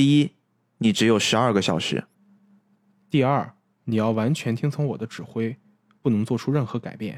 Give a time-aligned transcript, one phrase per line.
[0.00, 0.30] 第一，
[0.78, 2.04] 你只有十二个小时；
[3.10, 3.52] 第二，
[3.84, 5.58] 你要完全听从我的指挥，
[6.00, 7.16] 不能做出任何改变；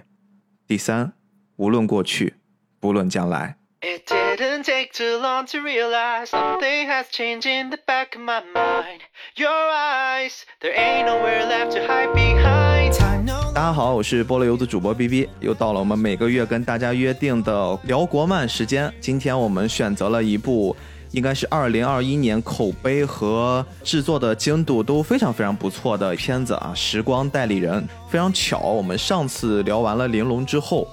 [0.66, 1.12] 第三，
[1.54, 2.34] 无论过去，
[2.80, 3.56] 不论将来。
[3.82, 9.02] It didn't take too long to realize something has changed in the back of my mind.
[9.36, 13.00] Your eyes, there ain't nowhere left to hide behind.
[13.00, 18.92] I know 大家好，我是菠萝油子主播 B B，又到了我们每个月跟大家约定的聊国漫时间。
[19.00, 20.74] 今天我们选择了一部，
[21.12, 27.80] 应该是二零二一年口碑和制作的精度都非常非常不错的片子啊，《时光代理人》。
[28.10, 30.88] 非常巧，我们上次聊完了《玲珑》之后，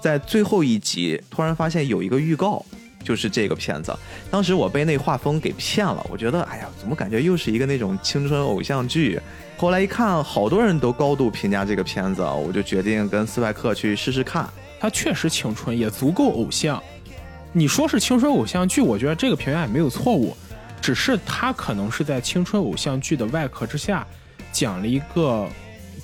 [0.00, 2.64] 在最后一集突然发现有一个预告。
[3.04, 3.94] 就是这个片子，
[4.30, 9.20] 当时我被那画风给骗了，我觉得，哎呀，怎么感觉又是一个那种青春偶像剧？
[9.58, 14.48] 后来一看，好多人都高度评价这个片子，我就决定跟斯派克去试试看。
[14.80, 16.82] 它确实青春，也足够偶像。
[17.56, 20.36] 你说是青春偶像剧，我觉得这个评价也没有错误，
[20.82, 24.04] 只是它可能是在青春偶像剧的外壳之下，
[24.52, 25.48] 讲了一个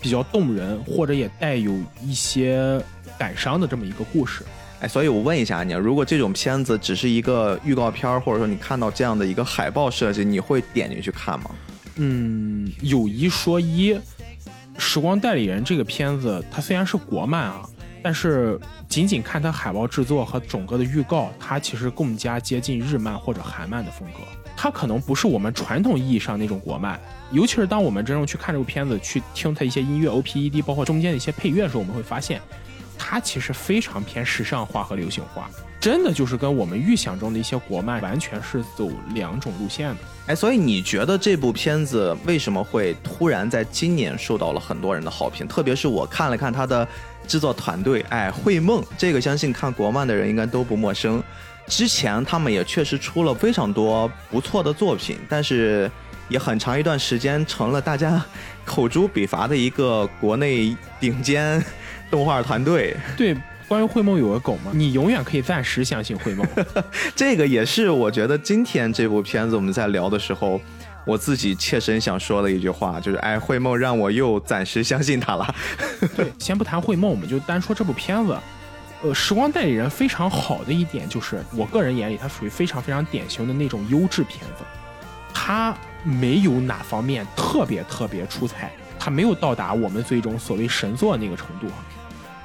[0.01, 2.81] 比较动人，或者也带有一些
[3.19, 4.45] 感伤的这么一个故事。
[4.79, 11.51] 哎，所以我问一下你，如果这种片子只是一个预告片，或者说你看到这样的一个海报设计，你会点进去看吗？
[11.97, 13.93] 嗯，有一说一，
[14.79, 17.69] 《时光代理人》这个片子，它虽然是国漫啊，
[18.03, 24.21] 但是仅仅看它海报制作和整个的预告，它其实更加接近日漫或者韩漫的风格。
[24.57, 27.01] 它可能不是我们传统意义上那种国漫，
[27.33, 32.41] 尤其是当我们真正去看这部片子，去听它一些音乐 O P E D，包括中间的一些配乐的时候，我们会发现。
[33.03, 39.97] 它其实非常偏时尚化和流行化，真的就是跟我们预想中的一些国漫完全是走两种路线的。
[40.27, 45.49] 哎，所以你觉得这部片子为什么会突然在今年受到了很多人的好评？
[45.49, 46.87] 特别是我看了看它的
[47.27, 51.23] 制作团队，哎，绘梦这个相信看国漫的人应该都不陌生。
[51.67, 55.91] 之前他们也确实出了非常多不错的作品，但是
[56.29, 58.23] 也很长一段时间成了大家
[58.67, 61.65] 口诛笔伐的一个国内顶尖。
[62.11, 63.37] 动画团队对，
[63.71, 64.73] 关于会梦有个梗吗？
[64.75, 66.45] 你永远可以暂时相信会梦。
[67.15, 70.61] 这个也是我觉得今天这部片子我们在聊的时候，
[71.07, 75.55] 我自己切身想说的一句话，就是哎，会梦让我又暂时相信他了。
[76.17, 78.37] 对，先不谈会梦，我们就单说这部片子。
[79.03, 84.65] 呃，时光代理人非常好的一点就是，我个人眼里它属于非常非常典型的那种优质片子，
[85.33, 91.69] 它没有哪方面特别特别出彩，它没有到达我们最终所谓神作那个程度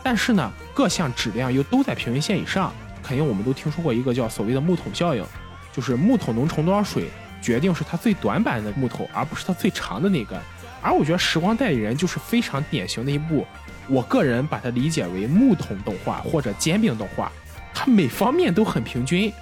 [0.05, 2.71] 但是呢，各项质量又都在平均线以上，
[3.01, 5.25] 肯定我们都听说过一个叫所谓的木桶效应，
[5.73, 7.09] 就是木桶能盛多少水，
[7.41, 10.39] 决定是它最短板的木头，而不是它最长的那根。
[10.79, 13.47] 而我觉得《时光代理人》就是非常典型的一部，
[13.89, 17.31] 我个人把它理解为木桶动画或者煎饼动画，
[17.73, 19.33] 它每方面都很平均，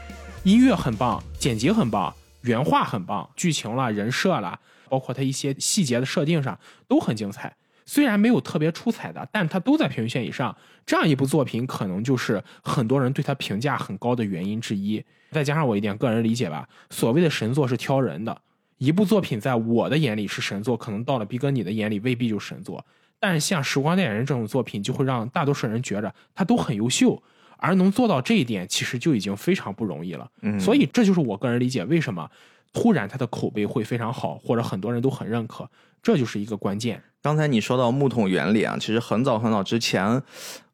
[0.44, 4.58] 音乐很棒，剪辑很棒，原画很棒，剧情啦、人设啦，
[4.88, 6.58] 包括它一些细节的设定上
[6.88, 7.54] 都很精彩。
[7.86, 10.56] 虽然没有特别出彩的，但它都在平均线以上。
[10.86, 15.04] 这样一部作品，可能就是很多人对它评价很高的原因之一。
[15.32, 18.38] 再加上我一点个人理解吧，所谓的神作是挑人的。
[18.78, 22.86] 一部作品在我的眼里是神作，可能到了逼哥你的眼里未必就是神作。
[23.20, 27.22] 但是像《时光代理人》这种作品，就会让大多数人觉着它都很优秀，
[27.58, 30.30] 而能做到这一点，其实就已经非常不容易了。
[30.42, 32.30] 嗯，所以这就是我个人理解为什么
[32.74, 35.70] 突然他的口碑会非常好，或者很多人都很认可，
[36.02, 37.02] 这就是一个关键。
[37.24, 40.22] 刚才你说到木桶原理啊，其实很早很早之前，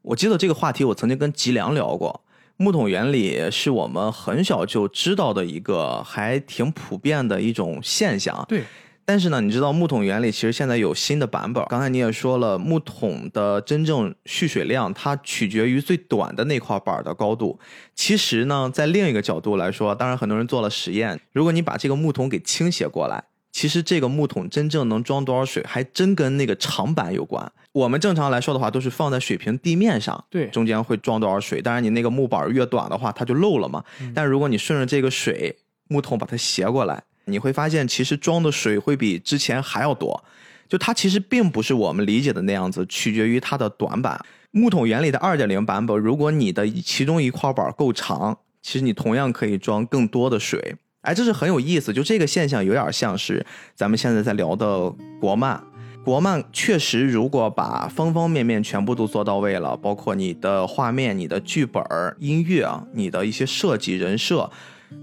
[0.01, 2.23] 我记得这个话题我曾经跟吉良聊过。
[2.57, 8.43] 木桶原理是我们很小就知道的一个还挺普遍的一种现象。
[8.49, 8.63] 对。
[9.05, 11.63] 但是呢，你知道木桶原理其实现在有新的版本。
[11.69, 17.59] 刚才你也说了，木桶的真正蓄水量它取决于最短的那块板的高度。
[17.93, 23.25] 其实呢，在另一个角度来说，当然很多人做了实验，如果你把这个木桶给倾斜过来。
[23.51, 27.51] 其实这个木桶真正能装多少水，还真跟那个长板有关。
[27.71, 31.61] 我们正常来说的话，都是放在水平地面上，对，中间会装多少水。
[31.61, 33.83] 当然，你那个木板越短的话，它就漏了嘛。
[34.13, 35.55] 但如果你顺着这个水
[35.87, 40.23] 木桶把它斜过来，你会发现其实装的水会比之前还要多。
[40.67, 44.23] 就它其实并不是我们理解的那样子，取决于它的短板。
[44.51, 50.75] 木桶原理的二点零版本，如果你的其中一块板够长，其实你同样可以装更多的水。
[51.01, 55.61] 哎，这是很有意思，就这个现象有点像是咱们现在在聊的国漫。
[56.03, 61.81] 国漫确实，如果把方方面面全部都做到位了，包括你的画面、你的剧本、
[62.19, 64.49] 音乐啊，你的一些设计、人设，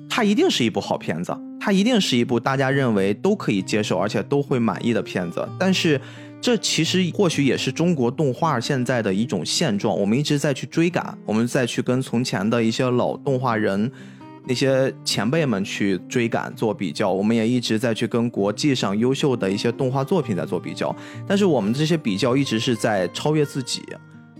[0.08, 5.48] 它一定是一部好片子，它一定是一部大家认为都可以接受而且都会满意的片子。
[5.58, 5.98] 但是，
[6.42, 9.98] 这其实或许也是中国动画现在的一种现状。
[9.98, 13.90] 我们一直在去追赶，我们再去跟从前的一些老动画人。
[14.46, 20.94] 那些前辈们去追赶做比较，我们也一直在去跟国际上优秀的一些动画作品在做比较。
[21.26, 23.82] 但是我们这些比较一直是在超越自己，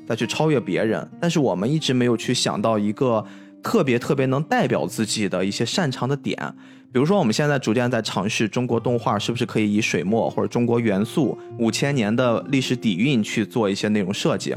[0.06, 3.24] 再去超越别人，但是我们一直没有去想到一个
[3.62, 6.54] 特别特别能代表自己的一些擅长的点。
[6.92, 14.54] 比如说，我们现在逐渐在尝试中国动画是不是可以以水墨或者中国元素五千年的历史底蕴去做一些内容设计。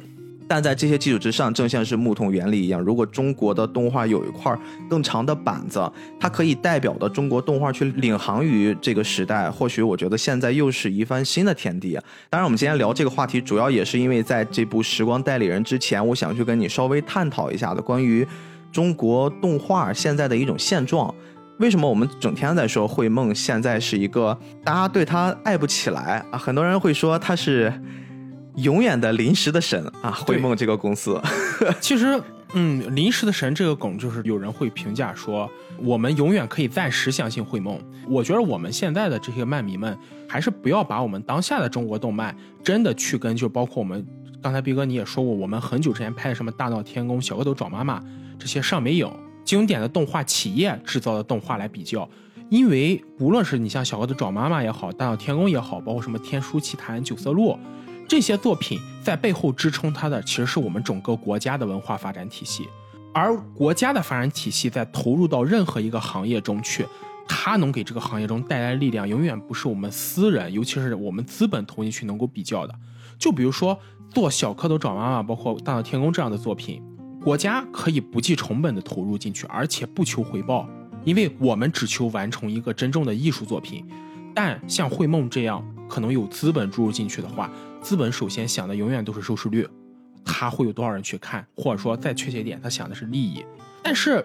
[0.50, 4.58] 但在这些基础之上，正像是木桶原理一样，如果中国的动画有一块
[4.90, 5.80] 更长的板子，
[6.20, 11.94] 它可以代表的中国动画去领航于这个时代，或许我觉得现在又是一番新的天地。
[12.32, 18.28] 当然，我们今天聊这个话题，主要也是因为在这部《时光代理人》之前，我想去跟你稍微探讨一下的关于
[18.72, 21.14] 中国动画现在的一种现状。
[21.60, 26.40] 为什么我们整天在说绘梦现在是一个大家对他爱不起来啊？
[26.40, 27.72] 很多人会说他是。
[28.62, 31.22] 永远的临时的神啊，绘梦这个公司，
[31.80, 32.22] 其实，
[32.54, 37.80] 嗯，临时的神这个梗，就是有人会评价说，我们永远可以暂时相信绘梦。
[38.08, 39.98] 我觉得我们现在的这些漫迷们，
[40.28, 44.06] 还是不要把我们当下的中国动漫真的去跟，就包括我们
[44.42, 48.04] 刚才逼哥你也说过，我们很久之前拍的什么大闹天宫、小蝌蚪找妈妈
[48.40, 49.10] 这些上美影
[49.46, 52.10] 经典的动画企业制造的动画来比较，
[52.50, 57.58] 因为无论是你像小蝌蚪找妈妈也好，大闹天宫也好，包括什么天书奇谭、九色鹿。
[58.10, 62.68] 这些作品在背后支撑它的，其实是我们整个国家的文化发展体系。
[63.14, 66.88] 而国家的发展体系在投入到任何一个行业中去，
[67.28, 72.74] 它能给这个行业中带来力量，永远不是我们私人，尤其是我们资本投进去能够比较的。
[73.20, 73.80] 就比如说
[74.12, 76.82] 做小蝌蚪找妈妈，包括大闹天宫这样的作品，
[77.24, 80.68] 国家可以不计成本的投入进去，而且不求回报，
[81.04, 83.86] 因为我们只求完成一个真正的艺术作品。
[84.34, 87.52] 但像绘梦这样，可能有资本注入进去的话。
[87.82, 89.68] 资本首先想的永远都是收视率，
[90.24, 93.44] 他会有多少人去看，或者说再确切一点，他想的是利益。
[93.82, 94.24] 但是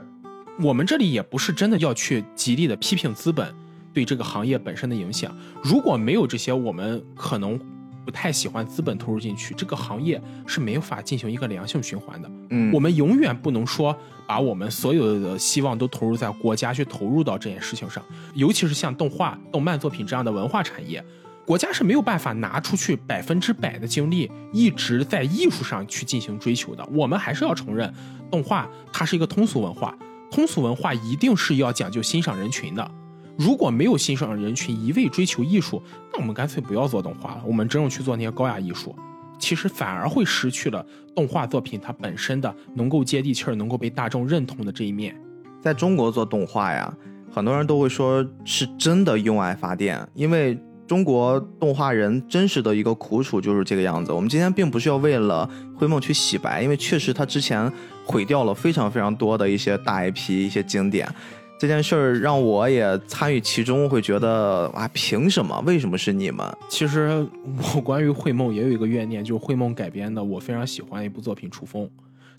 [0.60, 3.54] 我们这里也不是真的要去极力的批评资本
[3.92, 5.34] 对这个行业本身的影响。
[5.62, 7.58] 如果没有这些，我们可能
[8.04, 12.30] 不太喜欢资本投入进去，这个行业是没有法进行一个良性循环的。
[12.50, 13.96] 嗯，我们永远不能说
[14.26, 18.04] 把我们所有的希望都投入在国家去投入到这件事情上，
[18.34, 21.02] 尤其是像动画、动漫作品这样的文化产业。
[21.46, 26.82] 国家是没有办法拿出去百分之百的精力一直在艺术上去进行追求的。
[26.90, 27.92] 我们还是要承认，
[28.30, 29.94] 动画它是一个通俗文化，
[30.30, 32.90] 通俗文化一定是要讲究欣赏人群的。
[33.36, 35.82] 如果没有欣赏人群，一味追求艺术，
[36.12, 38.96] 那我们干脆不要做动画了，我们真正去做那些高雅艺术，
[39.38, 45.14] 其实反而会失去了动画作品它本身的能够接地气儿、能够被大众认同的这一面。
[45.60, 46.90] 在中国做动画呀，
[47.30, 50.58] 很多人都会说是真的用爱发电，因为。
[50.86, 54.12] 中国动画人真实的一个苦楚就是这个样子。
[54.12, 57.72] 我们今天并不是要为了灰梦去洗白，因为确实他之前
[58.04, 61.08] 毁掉了非常非常多的一些大 IP、一些经典。
[61.56, 65.58] 这件事儿让我也参与其中，会觉得啊，凭什么？
[65.64, 66.44] 为什么是你们？
[66.68, 67.26] 其实
[67.74, 71.84] 我关于绘梦也有一个怨念，就是绘梦改编的我非常喜欢一部作品《楚风》。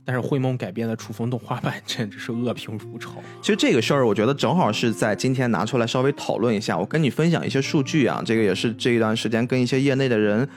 [0.06, 3.16] 但是绘梦改编的楚风动画版简直是恶评如潮。
[3.42, 6.78] 其实这个事儿，我觉得正好是在今天拿出来稍微讨论一下。
[6.78, 10.48] 我跟你分享一些数据啊，这个也是这一段时间跟一些业内的人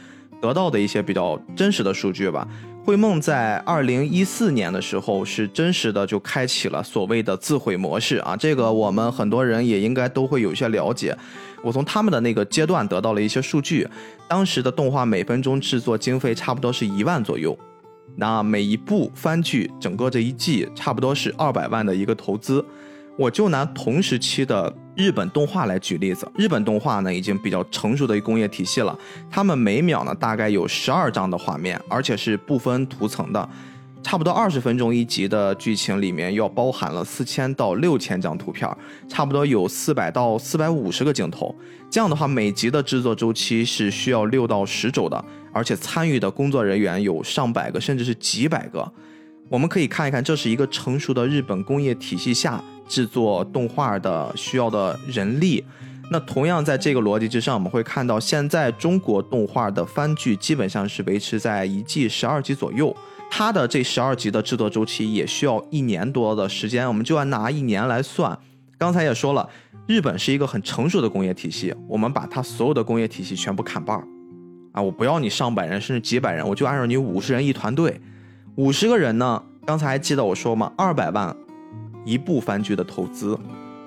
[0.40, 2.46] 得到的一些比较真实的数据吧。
[2.84, 11.16] 绘梦在二零一四年的时候是真实的就开启了所谓的自毁模式啊，这个我们很多人也应该都会有一些了解。
[11.62, 13.86] 我从他们的那个阶段得到了一些数据，
[14.28, 17.58] 当时的动画每分钟制作经费差不多是一万左右。
[18.20, 22.64] 那每一部番剧，整个这一季差不多是二百万的一个投资。
[23.16, 28.96] 我就拿同时期的日本动画来举例子，日本动画呢已经比较成熟的一工业体系了，
[29.30, 33.48] 他们每秒呢大概有十二张的画面，而且是不分图层的。
[34.02, 38.68] 差不多二十分钟一集的剧情里面，要包含了四千到六千张图片，
[39.08, 41.54] 差不多有四百到四百五十个镜头。
[41.90, 48.90] 这样的话，每集的制作周期是需要六到十周的，而且参与的工作人员有上百个，甚至是几百个。
[49.50, 55.62] 我们可以看一看，这是一个成熟的日本工业体系下制作动画的需要的人力。
[56.10, 62.94] 那同样在这个逻辑之上，我们会看到，现在中国动画的番剧基本上是维持在一季十二集左右。
[63.38, 68.36] 它的这十二集的制作周期也需要一年多的时间，我们就按拿一年来算。
[68.76, 69.48] 刚才也说了，
[69.86, 74.04] 日本是一个很成熟的工业体系，我们把它所有的工业体系全部砍半儿，
[74.72, 78.00] 啊，我不要你上百人甚至几百人，我就按照你五十人一团队，
[78.56, 80.72] 五十个人呢，刚才还记得我说吗？
[80.76, 81.36] 二百万
[82.04, 83.38] 一部番剧的投资，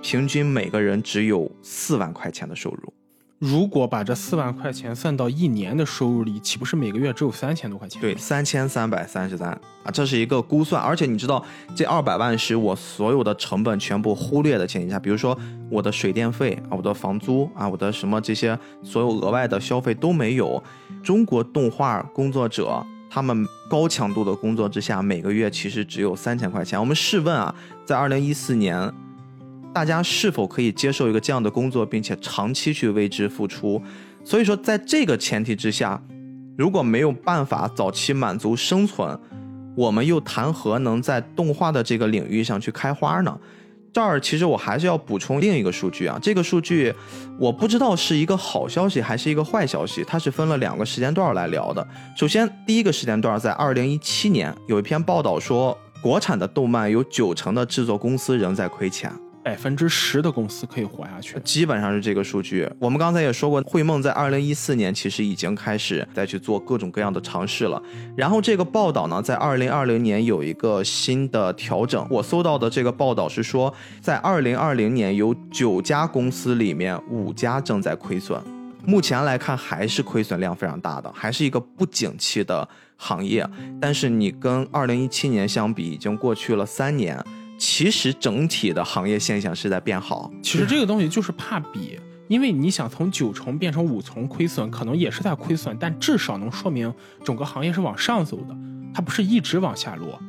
[0.02, 2.94] 平均每个人只有四万块钱的收入，
[3.42, 8.00] 如果把这四万块钱算到一年的收入里，岂不是每个月只有三千多块钱？
[8.00, 9.50] 对，，三千三百三十三
[9.84, 11.44] 啊，这是一个估算，而且你知道，
[11.76, 15.36] 这二百万是我所有的成本全部忽略的前提下，比如说
[15.72, 20.62] 我的水电费啊，我的房租啊，我的什么这些所有额外的消费都没有。
[21.02, 26.80] 中国动画工作者他们高强度的工作之下，每个月其实只有三千块钱。
[26.80, 28.94] 我们试问啊，在二零一四年，
[29.74, 33.82] 大家是否可以接受一个这样的工作，并且长期去为之付出？
[34.24, 36.02] 所以说，在这个前提之下，
[36.58, 39.18] 如果没有办法早期满足生存，
[39.76, 43.38] 我们又谈何能在动画的这个领域上去开花呢？
[43.94, 46.94] 这儿其实我还是要补充另一个数据啊，这个数据
[47.40, 51.86] 我不知道是一个好消息还是一个坏消息，它是分了两个时间段来聊的。
[52.16, 59.12] 首先，第一个时间段在二零一七年有一篇报道说，国产的动漫有九成的制作公司仍在亏钱。
[59.44, 61.40] 百分之十的公司可以活下去。
[61.44, 62.70] 基本上是这个数据。
[62.80, 67.82] 我们刚才也说过，绘梦在二零一四年其实已经开始再去做各种各样的尝试了。
[68.16, 72.06] 然后这个报道呢，在二零二零年有一个新的调整。
[72.10, 78.40] 我搜到的这个报道是说，在二零二零年有九家公司里面五家正在亏损。
[78.84, 82.68] 目前来看，还是亏损量非常大的，还是一个不景气的
[82.98, 83.48] 行业。
[83.80, 87.24] 但是你跟二零一七年相比，已经过去了三年。
[87.62, 90.32] 其实整体的行业现象是在变好。
[90.42, 96.92] 其实这个东西就是怕比，因为你想从九重变成五重亏损，可能也是在亏损，但至少能说明
[97.24, 98.58] 整个行业是往上走的，
[98.92, 100.20] 它不是一直往下落。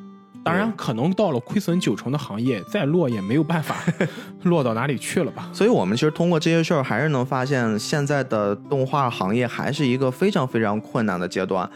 [0.44, 3.82] 当然，可能到了亏损九成的行业，再落也没有办法
[4.44, 5.48] 落到哪里去了吧。
[5.54, 11.66] 所以，我们其实通过这些事儿，还是能发现现在的动画行业还是一个非常非常困难的阶段。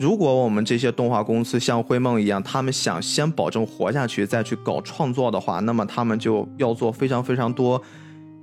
[0.00, 7.82] 如果我们这些动画公司像灰梦一样，他们想先保证活下去，再去搞创作的话，那么他们就要做非常非常多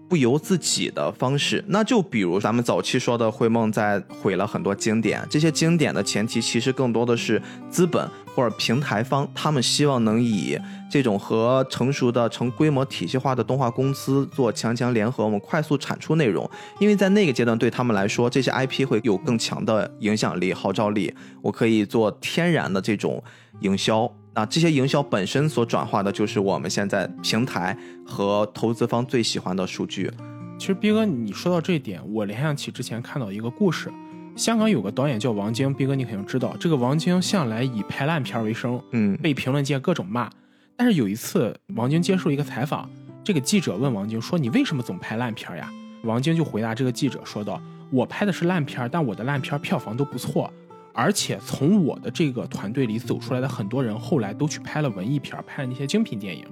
[0.07, 1.65] 不由自己的方式。
[1.67, 10.55] 那就比如咱们早期说的，灰梦在毁了很多经典，这些经典的前提其实更多的是资本或者平台方，他们希望能以
[10.91, 16.47] 这种和成熟的成规模体系化的动画公司做强强联合，我们快速产出内容。
[16.79, 23.23] 因为在那个阶段对他们来说，这些 IP 会有更强的影响力、号召力，我可以做天然的这种
[23.61, 24.07] 营销。
[24.35, 27.75] 啊，这些营销本身所转化的就是我们现在平台
[28.05, 30.11] 和投资方最喜欢的数据。
[30.59, 33.91] 其实逼哥，你说到这一点，我联想起之前看到一个故事，
[34.37, 40.29] 香港有个导演叫王晶，斌哥你肯定知道，这个王晶向来以拍烂片为生，嗯被评论界各种骂。
[40.75, 42.87] 但是有一次，王晶接受一个采访，
[43.23, 45.67] 这个记者问王晶说：“你为什么总拍烂片呀？”
[46.05, 50.53] 王晶就回答这个记者说道：“我拍的是烂片，但我的烂片票房都不错，
[50.93, 56.45] 而且从我的这个团队里走出来的很多人，后来都去拍了文艺片，拍了那些精品电影。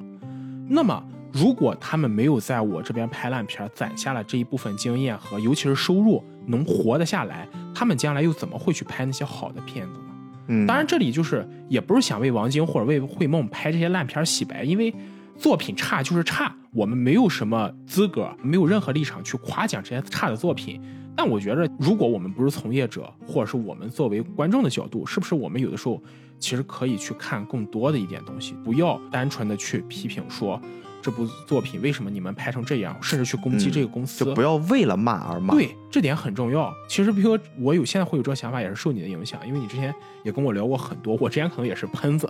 [0.67, 10.05] 那么，如果他们没有在我这边拍烂片，攒下了这一部分经验和尤其是收入，能活得下来，他们将来又怎么会去拍那些好的片子呢？”
[10.47, 14.93] 嗯，当然，这里就是也不是想为王晶或者为惠梦拍这些烂片洗白，因为
[15.37, 20.79] 作品差就是差，我们没有什么资格，没有任何立场去夸奖这些差的作品。
[21.17, 25.99] 但我觉得，如果我们不是从业者，或者是我们作为观众的角度，是不是我们有的时候
[26.37, 30.61] 其实可以去看更多的一点东西，不要单纯的去批评说
[31.05, 36.73] 这部作品为什么你们拍成这样，甚至去攻击嗯这个公司，就不要为了骂而骂。，对，这点很重要。
[36.89, 39.93] 其实，比如说我有现在会有这个想法，也是受你的影响，因为你之前
[40.23, 41.15] 也跟我聊过很多。
[41.21, 42.27] 我之前可能也是喷子，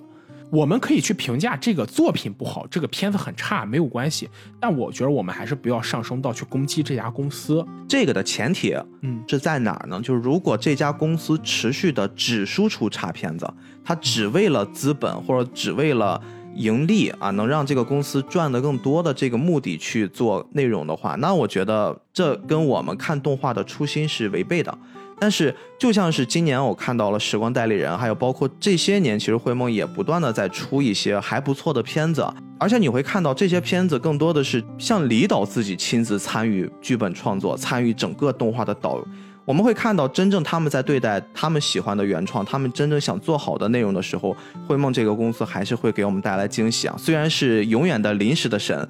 [0.51, 4.29] 我们可以去评价这个作品不好，这个片子很差，没有关系。
[4.59, 7.65] 但我觉得我们还是不要上升到去攻击这家公司。
[7.87, 10.01] 这个的前提嗯是在哪儿呢？
[10.03, 13.49] 就是如果这家公司持续的只输出差片子，
[13.85, 16.21] 它只为了资本或者只为了
[16.55, 24.77] 盈利啊，能让这个公司赚得更多的这个目的去做内容的话，那我觉得这跟我们看动画的初心是违背的。
[25.17, 32.27] 但是，就像是今年我看到了《时光代理人》，还有包括这些年，其实绘梦也不断的在出一些还不错的片子，
[32.59, 39.01] 而且你会看到这些片子更多的是像李导自己亲自参与剧本创作，参与整个动画的导。
[39.45, 44.35] 我们会看到，真正他们在对待他们喜欢的原创，他们真正想做好的内容的时候，
[44.67, 46.95] 绘梦这个公司还是会给我们带来惊喜啊。
[46.97, 48.87] 虽然是永远的临时的神，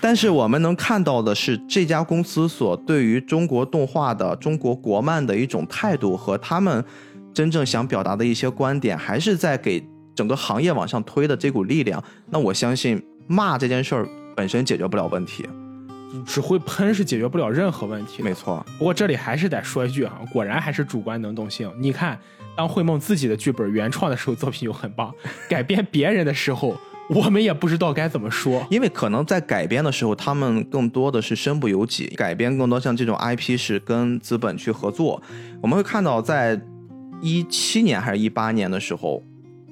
[0.00, 6.82] 但是我们能看到的是这家公司所对于中国动画的、中国国漫的一种态度和他们
[7.34, 12.02] 真正想表达的一些观点，还是在给整个行业往上推的这股力量。
[12.30, 15.46] 那我相信骂这件事儿本身解决不了问题，
[16.26, 18.24] 只会喷是解决不了任何问题的。
[18.24, 18.64] 没错。
[18.78, 21.72] 不过这里还是得说一句啊，果然还是主观能动性。
[21.78, 22.18] 你看，
[22.56, 25.10] 当慧梦自己的剧本原创的时候，作品就很棒；
[25.48, 26.76] 改编别人的时候，
[27.08, 28.66] 我们也不知道该怎么说。
[28.70, 35.22] 因为可能在改编的时候，他们更多的是身不由己，改编更多像这种 IP 是跟资本去合作。
[35.62, 36.60] 我们会看到，在
[37.22, 39.22] 一七年还是一八年的时候，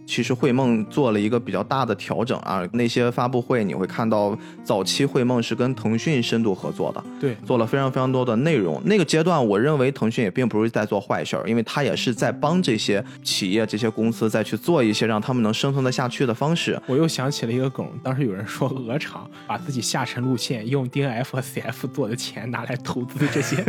[0.08, 2.66] 其实绘梦做了一个比较大的调整啊。
[2.72, 8.80] 那些发布会你会看到，早期绘梦是跟腾讯深度合作的，对，做了非常非常多的内容。
[8.86, 16.80] 那个阶段，我认为腾讯也并不是在做坏事儿，因为他也是在帮这些企业、这些公司再去做一些让他们能生存得下去的方式。
[16.86, 23.62] 我又想起了一个梗，当时有人说鹅厂把自己下沉路线用 DNF 和 CF 做的钱拿来投资这些，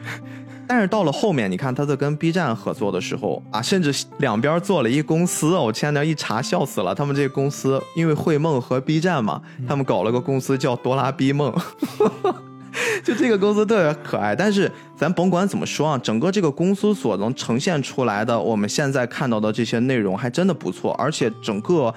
[0.68, 6.92] 但是到了后面，你看他在跟 B 站合作的时候啊，甚至两边做了一公司，我前两天一查笑死了。
[6.92, 11.54] 他们这个公司因为绘梦和 B 站嘛，他们搞了个公司叫哆啦 B 梦，
[13.04, 14.34] 就这个公司特别可爱。
[14.34, 21.94] 但是咱甭管怎么说啊，整个这个公司所能呈现出来的，我们现在看到的这些内容还真的不错，而且整个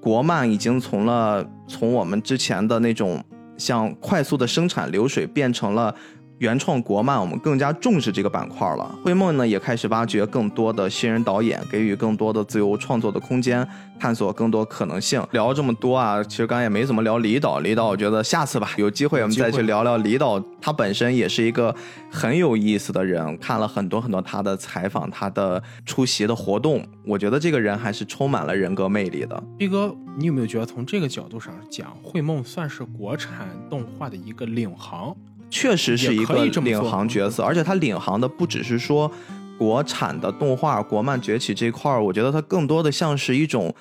[0.00, 3.20] 国漫已经从了从我们之前的那种
[3.56, 5.92] 像快速的生产流水变成了。
[6.38, 8.94] 原创国漫，我们更加重视这个板块了。
[9.04, 13.66] 绘梦呢，也开始挖掘更多的新人导演，给予更多的自由创作的空间，
[13.98, 15.24] 探索更多可能性。
[15.30, 17.60] 聊这么多啊，其实刚才也没怎么聊李导。
[17.60, 20.42] 李导，我觉得下次吧，有机会我们再去聊聊李导。
[20.60, 21.74] 他本身也是一个
[22.10, 29.40] 很有意思的人，看了很多很多他的采访，他的出席的活动，我觉得这个人还是充满了人格魅力的。
[29.56, 35.16] 毕哥，你有没有觉得从这个角度上讲，绘梦算是国产动画的一个领航？
[35.54, 39.08] 确实是一个领航角色，而且他领航的不只是说
[39.56, 43.72] 国产的动画、国漫崛起这块儿，我觉得它更多的像是一种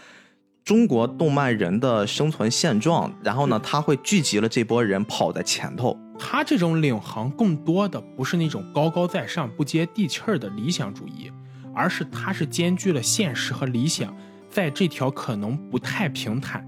[0.64, 3.12] 中国动漫人的生存现状。
[3.24, 5.98] 然后呢，他会聚集了这波人跑在前头。
[6.20, 11.32] 他这种领航更多的不是那种高高在上、不接地气儿的理想主义，
[11.74, 14.16] 而是他是兼具了现实和理想，
[14.48, 16.64] 在这条可能不太平坦，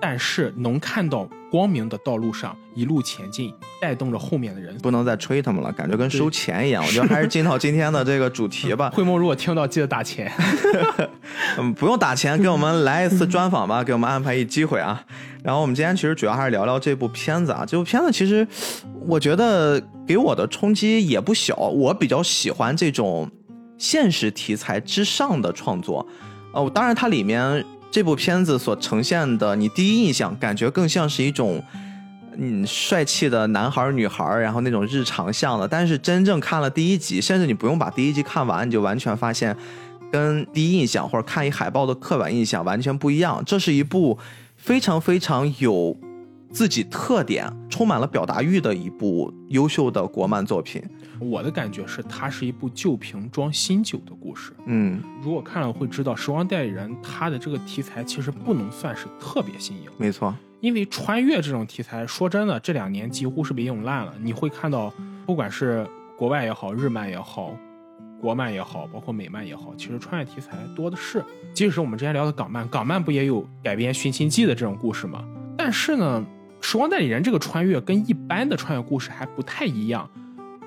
[0.00, 4.76] 但是能看到光明的道路上一路前进，带动着后面的人。
[4.78, 6.84] 不能再吹他们了，感觉跟收钱一样。
[6.84, 8.90] 我觉得 还是进到今天的这个主题吧。
[8.94, 10.32] 慧梦如果听到，记得打钱。
[11.58, 15.04] 嗯，不用打钱，给我们来一次专访吧，给我们安排一机会啊。
[15.42, 17.64] 然后我们今天其实主要还是聊聊这部片子啊。
[17.66, 18.46] 这部片子其实
[19.06, 23.30] 我觉得给我的冲击也不小，我比较喜欢这种
[23.78, 26.06] 现实题材之上的创作。
[26.52, 31.62] 哦，当然它里面这部片子所呈现的，你第一印象感觉更像是一种。
[32.42, 39.54] 嗯，帅气的男孩女孩，然后那种日常向的，但是真正看了第一集，甚至你不用把第一集看完，你就完全发现，
[40.10, 43.42] 跟第一印象或者看一海报的刻板印象完全不一样。
[43.44, 44.16] 这是一部
[44.56, 45.94] 非常非常有
[46.50, 50.82] 自己特点、充满了表达欲的一部优秀的国漫作品。
[51.18, 54.52] 我的感觉是，它是一部旧瓶装新酒的故事。
[54.66, 59.90] 嗯，如果看了会知道，《时光代理人》它的这个题材其实不能算是特别新颖。
[59.98, 64.14] 没错，因为穿越这种题材，说真的，这两年几乎是被用烂了。
[64.22, 64.92] 你会看到，
[65.26, 65.86] 不管是
[66.16, 67.54] 国外也好，日漫也好，
[68.18, 71.22] 国漫也好，包括美漫也好，其实穿越题材多的是。
[71.52, 75.22] 即使是我们之前聊的港漫，港漫不也有改编《寻秦记》的这种故事吗？
[75.58, 76.24] 但是呢，
[76.60, 80.08] 《时光代理人》这个穿越跟一般的穿越故事还不太一样。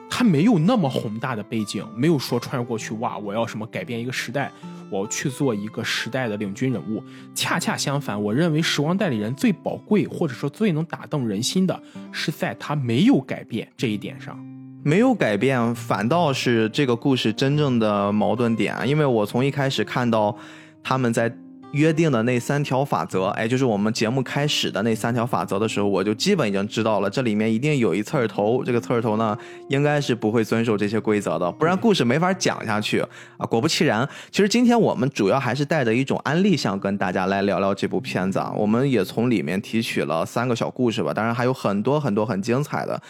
[0.10, 4.51] 它没有那么宏大的背景，没有说穿越过去，哇，我要什么改变一个时代，
[4.91, 7.03] 我要去做一个时代的领军人物。
[7.34, 14.38] 恰恰相反，我认为《时光代理人》最宝贵，或者说最能打动人心的，是在它没有改变这一点上。
[14.84, 18.86] 没有改变，反倒是这个故事真正的矛盾点啊。
[18.86, 20.38] 因为我从一开始看到
[20.84, 21.34] 他们在
[21.74, 28.64] 约定的那三条法则，哎，就是我们节目开始的那三条法则的时候，我就基本已经知道了，这里面一定有一刺儿头。
[28.64, 29.36] 这个刺儿头呢，
[29.70, 33.00] 应该是不会遵守这些规则的，不然故事没法讲下去
[33.38, 33.46] 啊。
[33.50, 38.54] 果不其然，其实今天我们主要还是带着一种安利想跟大家来聊聊这部片子啊。
[38.56, 43.02] 我们也从里面提取了三个小故事吧，当然还有很多很多很精彩的。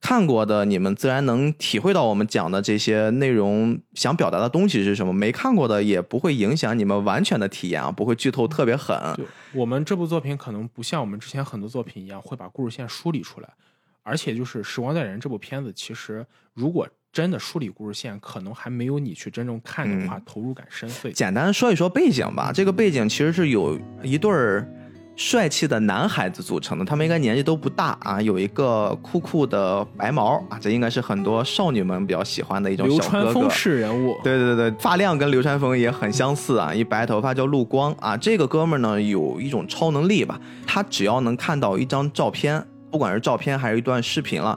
[0.00, 8.96] 看过的你们自然能体会到我们讲的这些内容想表达的东西是什么，没看过的也不会影响你们完全的体验啊，不会剧透特别狠。
[9.52, 13.48] 我们这部作品可能不像我们之前很多作品一样会把故事线梳理出来，
[14.02, 21.10] 而且就是《时光代理人》这部片子，其实如果真的梳理故事线，可能还没有你去真正看的话投入感深邃。
[21.10, 24.68] 简单说一说背景吧，这个背景其实是有一对儿
[25.18, 33.50] 帅气的男孩子组成的，他们应该年纪都不大啊，有一个酷酷的白毛啊，这应该是很多少女们比较喜欢的一种小哥哥川枫。
[33.50, 38.16] 式人物，对对对，发量跟流川枫也很相似啊，一白头发叫陆光啊。
[38.16, 44.56] 这个哥们儿呢有一种超能力吧，他只要能看到一张照片，不管是照片还是一段视频了，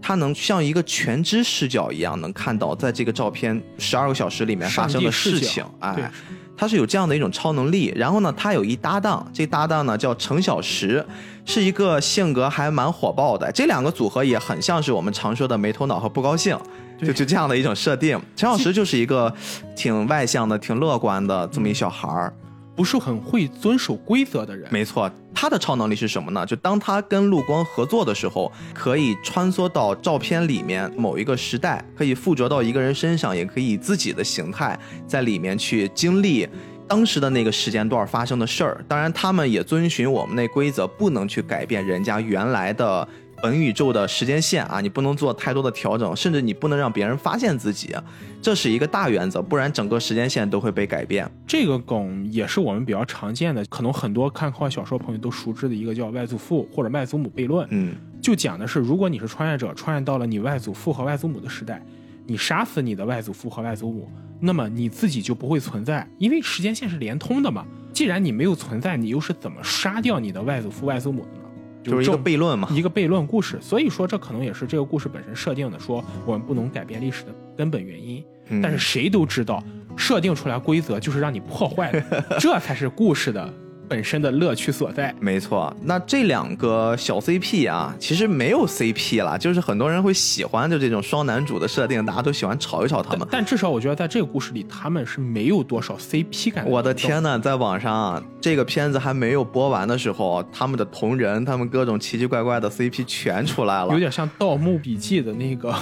[0.00, 5.62] 他能像一个全知视角一样，能看到在这个照片十二个小时里面发生的事情。
[5.80, 6.10] 哎，
[6.58, 7.92] 他是有这样的一种超能力。
[7.96, 11.02] 然后呢，他有一搭档，这搭档呢叫程小时，
[11.46, 13.50] 是一个性格还蛮火爆的。
[13.52, 16.58] 这两个组合也很像是我们常说的没头脑和不高兴，
[17.00, 18.20] 就就这样的一种设定。
[18.34, 19.32] 程小时就是一个
[19.76, 22.34] 挺外向的、挺乐观的这么一小孩儿。
[22.78, 24.72] 不是很会遵守规则的人。
[24.72, 26.46] 没错，他的超能力是什么呢？
[26.46, 36.48] 就当他跟陆光合作的时候，可以穿梭到照片里面某一个时代，可以附着到一个人身上，也可以自己的形态在里面去经历
[36.86, 38.84] 当时的那个时间段发生的事儿。
[38.86, 43.08] 当然，他们也遵循我们那规则，不能去改变人家原来的。
[43.42, 47.94] 本宇宙的时间线啊，你不能做太多的调整，甚至你不能让别人发现自己，
[48.42, 51.30] 这是一个大原则，不然整个时间线都会被改变。
[51.46, 57.66] 这个梗也是我们比较常见的，可能很多看科幻小说朋友都熟知的一个叫外祖父或者外祖母悖论。
[57.70, 61.80] 嗯，就讲的是，如果你是穿越者，穿越到了你外祖父和外祖母的时代，
[62.26, 67.64] 你杀死你的外祖父和外祖母，那么你自己就不会存在，因为时间线是连通的嘛。
[67.92, 71.47] 既然你没有存在，你又是怎么杀掉你的外祖父外祖母的呢？
[71.82, 73.58] 就是一个悖论嘛，一个悖论故事。
[73.60, 78.24] 所以说，这可能也是这个故事本身设定的，说我们不能改变历史的根本原因。
[78.62, 79.62] 但是谁都知道，
[79.96, 83.52] 设定出来规则就是让你破坏的， 这才是故事的。
[83.88, 85.74] 本身的乐趣所在，没错。
[85.82, 93.26] 那这两个小 CP 啊，其实没有 CP 了，就是很多人会喜欢就这种双男主的设定，大家都喜欢炒一炒他们。
[93.30, 96.68] 但至少我觉得在这个故事里，他们是没有多少 CP 感。
[96.68, 105.74] 我的天呐，在网上这个片子还没有播完的时候，他们的同人，他们各种奇奇怪怪的 CP 全出来了，有点像《盗墓笔记》的那个。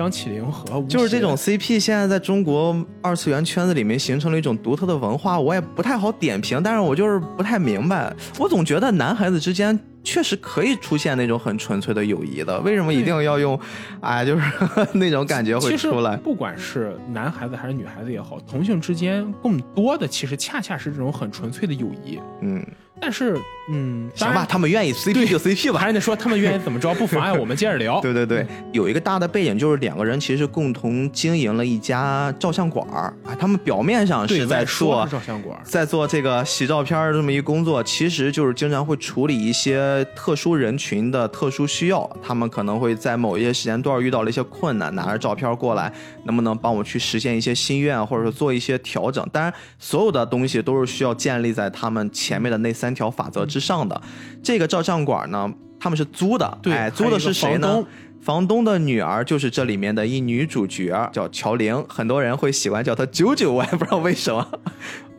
[0.00, 13.60] 张起灵和就是这种 CP，现在在中国二次元圈子里面形成了一种独特的文化，我也不太好点评，但是我就是不太明白，我总觉得男孩子之间确实可以出现那种很纯粹的友谊的，为什么一定要用，
[14.00, 14.42] 哎，就是
[14.96, 16.16] 那种感觉会出来。
[16.16, 22.18] 不管是男孩子还是女孩子也好，同性之间更多的其实恰恰是这种很纯粹的友谊。
[22.40, 22.64] 嗯。
[23.00, 23.36] 但是，
[23.68, 27.98] 嗯，行吧，他们愿意 CP 就 CP 吧，还是得说他们愿意怎么着，不妨碍我们接着聊。
[28.00, 45.90] 对对对，有一个大的背景就是两个人其实共同经营了一家照相馆儿啊，他们表面上是在做照相馆，在做这个洗照片这么一工作，其实就是经常会处理一些特殊人群的特殊需要，他们可能会在某一些时间段遇到了一些困难，拿着照片过来，
[46.24, 49.26] 能不能帮我去实现一些心愿，或者说做一些调整？
[49.32, 52.89] 当然，所有的东西都是需要建立在他们前面的那三。
[52.90, 54.02] 三条法则之上的
[54.42, 55.48] 这个照相馆呢，
[55.78, 57.84] 他们是租的，哎，租的是谁呢？
[58.20, 64.44] 房东的女儿就是这里面的一女主角，叫乔玲，很多人会喜欢叫她九九，我也不知道为什么，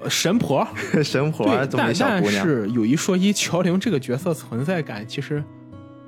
[0.10, 0.68] 神婆，
[1.02, 2.34] 神婆，这么一小姑娘。
[2.34, 5.42] 但是有一说一，乔玲这个角色存在感其实。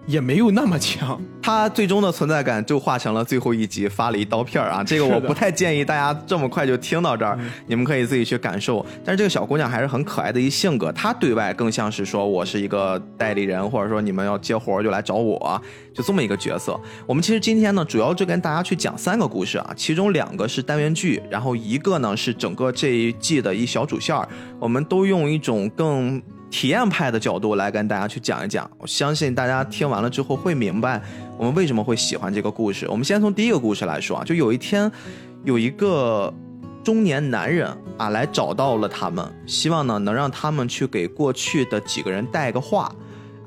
[0.06, 4.84] 也没有那么强，他最终的存在感就化成了最后一集发了一刀片儿啊！
[4.86, 8.86] 这个我不太建议大家这么快就听到这儿，你们可以自己去感受。
[9.06, 15.62] 但是这个小姑娘还是很可爱的一性格，她对外更像是说我是一个代理人，或者说你们要接活就来找我，
[15.94, 16.78] 就这么一个角色。
[17.08, 24.28] 我们其实今天呢，主要就跟大家去讲三个故事啊，其中两个是单元剧，然后一个呢是整个这一季的一小主线儿，
[24.60, 26.22] 我们都用一种更。
[26.54, 31.02] 体验派的角度来跟大家去讲一讲，我相信大家听完了之后会明白
[31.36, 32.88] 我们为什么会喜欢这个故事。
[32.88, 34.89] 我们先从第一个故事来说啊，就有一天
[35.44, 36.32] 有一个
[36.84, 42.94] 中年男人啊来找到了他们，希望呢能让他们去给过去的几个人带个话。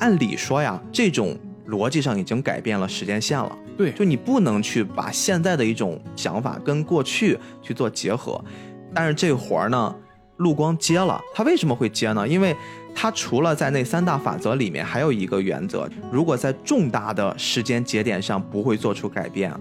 [0.01, 1.39] 按理说呀，这种
[1.69, 3.57] 逻辑上已经改变了时间线了。
[3.79, 8.45] 对，就你不能去把现在的一种想法跟过去去做结合。
[8.93, 9.95] 但是这活儿呢，
[10.39, 12.27] 陆光接了，他为什么会接呢？
[12.27, 12.57] 因为
[12.99, 19.53] 它除了在那三大法则里面，还有一个原则：如果在重大的时间节点上不会做出改变，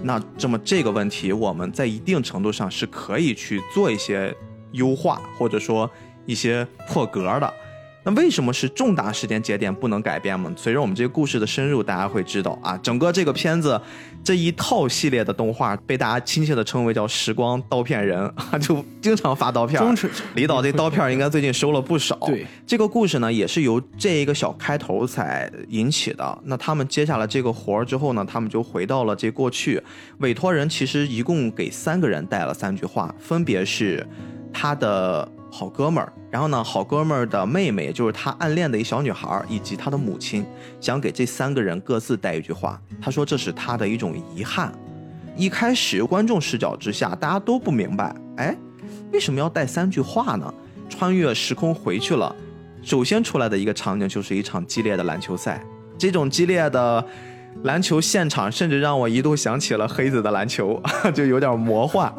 [0.00, 4.32] 那这么这个问题我们在一定程度上是可以去做一些
[4.70, 5.90] 优化，或者说
[6.24, 7.52] 一些破格的。
[8.04, 10.52] 那为什么是重大时间节点不能改变吗？
[10.56, 13.80] 随着我们这个故事的深入，大家会知道啊，整个这个片子
[14.22, 19.82] 这一套系列的动画被大家亲切的称为叫“时光刀片人”， 就经常发刀片。
[20.34, 22.14] 李导这刀片应该最近收了不少。
[22.26, 26.38] 对，这个故事呢，也是由这一个小开头才引起的。
[26.44, 29.82] 那他们接下了这个活儿之后呢，他们就回到了这过去。
[30.18, 34.06] 委托人其实一共给三个人带了三句话，分别是
[34.52, 35.26] 他的。
[35.56, 40.44] 好哥们儿，然后呢，好哥们儿的妹妹，也就是他暗恋的一小女孩，以及他的母亲，
[40.80, 42.82] 想给这三个人各自带一句话。
[43.00, 44.72] 他说这是他的一种遗憾。
[45.36, 48.56] 一开始观众视角之下，大家都不明白，哎，
[49.12, 50.52] 为什么要带三句话呢？
[50.88, 52.34] 穿越时空回去了，
[52.82, 55.64] 首先出来的一个场景就是一场激烈的篮球赛，
[55.96, 57.06] 这种激烈的。
[57.62, 60.82] 篮球现场甚至让我一度想起了黑子的篮球，
[61.14, 62.12] 就有点魔幻。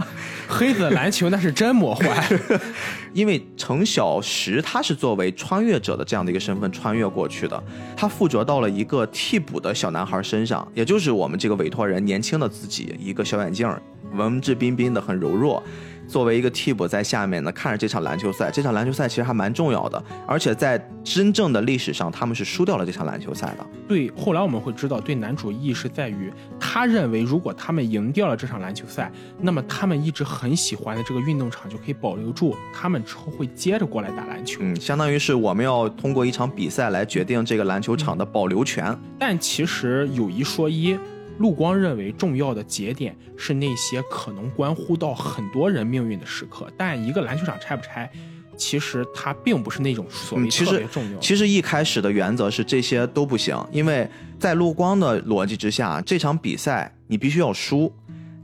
[0.47, 2.23] 黑子的篮球那是真魔幻。
[3.13, 7.63] 因为程小时他是作为穿越者的这样的一个身份穿越过去的，
[7.95, 13.69] 他附着到了一个替补的小男孩身上，也就是我们这个委托人年轻的自己，一个小眼镜，
[14.15, 15.61] 文质彬彬的，很柔弱。
[16.07, 23.65] 作为一个替补在下面呢，看着这场篮球赛，这场篮球赛其实还蛮重要的，而且在真正的历史上，他们是输掉了这场篮球赛的。
[23.87, 34.59] 对，后来我们会知道，对男主意义是在于，他认为如果他们赢掉了这场篮球赛，那么他们一直很喜欢的这个运动场就可以保留住，他们之后会接着过来打篮球。
[34.61, 38.95] 嗯，相当于是我们要通过一场比赛来决定这个篮球场的保留权。
[39.17, 40.95] 但其实有一说一。
[41.37, 48.09] 陆光认为重要的节点是那些可能关乎到很多人命运的时刻，但一个篮球场拆不拆，
[48.55, 51.19] 其实它并不是那种所谓特别重要。
[51.19, 57.93] 其实一开始的原则是这些都不行，因为在陆光的逻辑之下，这场比赛你必须要输。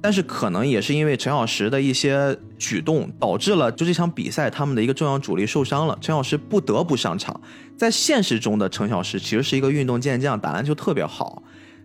[0.04, 7.39] 但是可能也是因为陈小石的一些举动，导致了就这场比赛他们的一个重要主力受伤了，陈小石不得不上场。
[7.77, 11.43] 在现实中的陈小石其实是一个运动健将，打篮球特别好。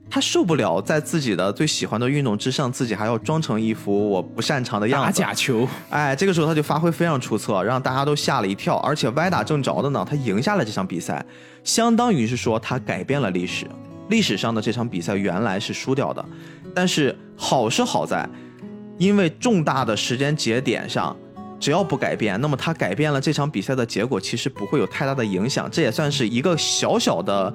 [0.09, 5.07] 他受不了在自己的最喜欢的运动之上，自己还要装成一副我不擅长的样子。
[5.07, 8.77] 打假球，哎，这个时候他就发挥非常出色，让大家都吓了一跳。
[8.77, 11.25] 而且歪打正着的呢，他赢下了这场比赛，
[11.65, 13.67] 相当于是说他改变了历史。
[14.09, 16.25] 历史上的这场比赛原来是输掉的，
[16.73, 18.27] 但是好是好在，
[18.99, 21.15] 因为重大的时间节点上，
[21.59, 25.69] 只要不改变，那么他改变了这场比赛的结果，其实不会有太大的影响。
[25.69, 27.53] 这也算是一个小小的。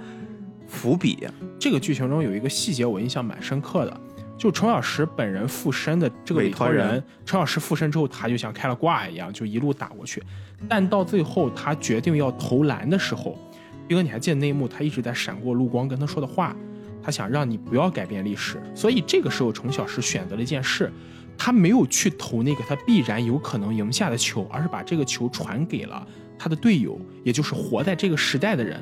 [0.72, 1.28] 伏笔，
[1.60, 4.02] 这个剧情中有一个细节我印象蛮深刻的，
[4.38, 10.24] 就程小石本人附身的这个委托人，程小石附身之后，他就像开了挂一样，就一路打过去。
[10.70, 13.38] 但到最后他决定要投篮的时候，
[13.86, 14.66] 斌哥你还记得那一幕？
[14.68, 16.56] 他一直在闪过陆光跟他说的话，
[17.04, 18.60] 他想让你不要改变历史。
[18.74, 20.92] 所以这个时候程小石选择了一件事，
[21.38, 26.08] 他没有去投那个他必然有可能赢下的球，而是把这个球传给了
[26.40, 28.82] 他的队友，也就是活在这个时代的人。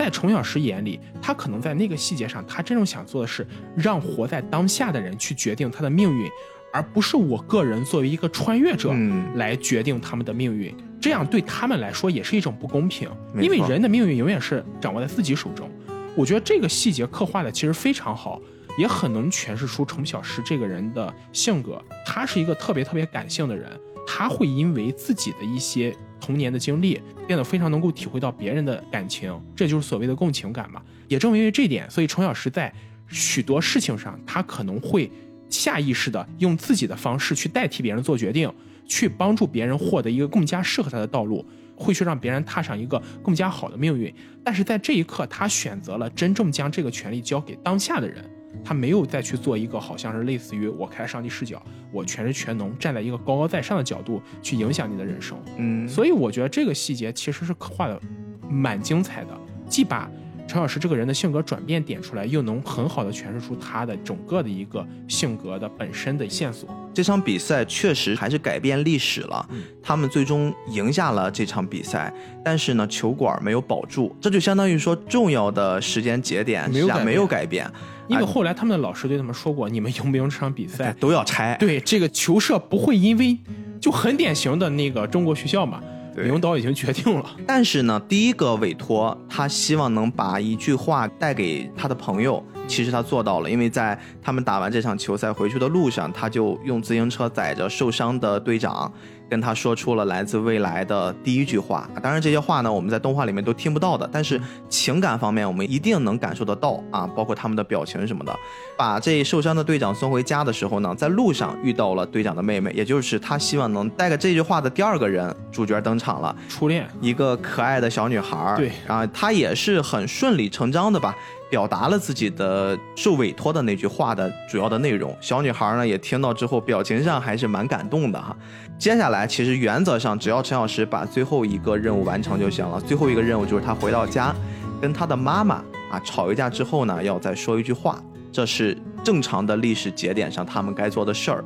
[0.00, 6.26] 在程小石眼里，他可能在那个细节上，他真正想做的是让活在当下的人去决定他的命运，
[6.72, 8.94] 而不是我个人作为一个穿越者
[9.34, 10.74] 来决定他们的命运。
[10.98, 13.10] 这样对他们来说也是一种不公平，
[13.42, 15.70] 因为人的命运永远是掌握在自己手中。
[16.16, 18.40] 我觉得这个细节刻画的其实非常好，
[18.78, 21.78] 也很能诠释出程小石这个人的性格。
[22.06, 23.70] 他是一个特别特别感性的人，
[24.06, 25.94] 他会因为自己的一些。
[26.30, 30.80] 童年的经历变得非常能够体会到别人的感情，这就是所谓的共情感嘛。
[31.08, 32.72] 也正因为这点，所以程小石在
[33.08, 35.10] 许多事情上，他可能会
[35.48, 38.48] 下意识的用自己的方式去代替别人做决定，
[38.86, 44.14] 去帮助别人获得一个更加适合他的道路，会去让别人踏上一个更加好的命运。
[44.44, 48.24] 但是在这一刻，他选择了真正将这个权利交给当下的人。
[48.64, 55.38] 他没有再去做一个好像是类似于我开上帝视角，我全是全能，站在一个高高在上的角度去影响你的人生。
[55.56, 58.00] 嗯，所以我觉得这个细节其实是刻画的
[58.48, 59.30] 蛮精彩的，
[59.68, 60.10] 既把
[60.46, 66.68] 陈老师这个人的性格转变点出来，又能很好的诠释出他的整个的一个性格的本身的线索。
[66.92, 69.48] 这场比赛确实还是改变历史了，
[69.80, 72.12] 他们最终赢下了这场比赛，
[72.44, 77.70] 但是呢，球馆没有保住，这就相当于说重要的时间节点没有没有改变。
[78.10, 81.56] 因为后来他们的老师对他们说过，你们赢不赢这场比赛都要拆。
[81.60, 83.38] 对，这个球社不会因为
[83.80, 85.80] 就很典型的那个中国学校嘛，
[86.16, 87.24] 领导已经决定了。
[87.46, 98.92] 但是呢，第一个委托他希望能把一句话带给他的朋友，其实他做到了，因为在他们打完这场球赛回去的路上，他就用自行车载着受伤的队长。
[99.30, 104.38] 跟他说出了来自未来的第一句话，当然这些话呢，我们在动画里面都听不到的，但是
[104.68, 108.36] 情感方面我们一定能感受得到啊，包括他们的表情什么的。
[108.76, 118.54] 把这受伤的队长送回家的时候呢，在路上遇到了队长的妹妹，也就是他希望能带个这句话的第二个人，主角登场了，初恋，一个可爱的小女孩。
[118.56, 121.14] 对，然后她也是很顺理成章的吧。
[121.50, 128.34] 表达了自己的受委托的那句话的主要的内容，小女孩呢也听到之后，表情上还是蛮感动的哈。
[128.78, 132.80] 接下来其实原则上，只要陈老师把最后一个任务完成就行了。
[132.80, 134.34] 最后一个任务就是他回到家，
[134.80, 135.56] 跟他的妈妈
[135.90, 141.44] 啊吵一架之后呢，要再说一句话，这是正常的历史节点上他们该做的事儿。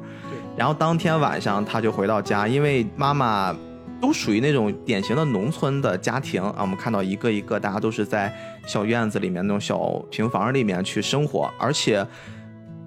[0.56, 3.56] 然后当天晚上他就回到家，因为妈妈。
[4.04, 8.30] 都属于那种典型的农村的家庭啊，我们看到一个一个，大家都是在
[8.66, 12.06] 小院子里面那种小平房里面去生活，而且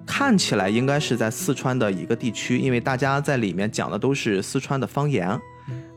[0.06, 5.28] 看起来应该是在四川的一个地区，因为大家在里面讲的都是四川的方言，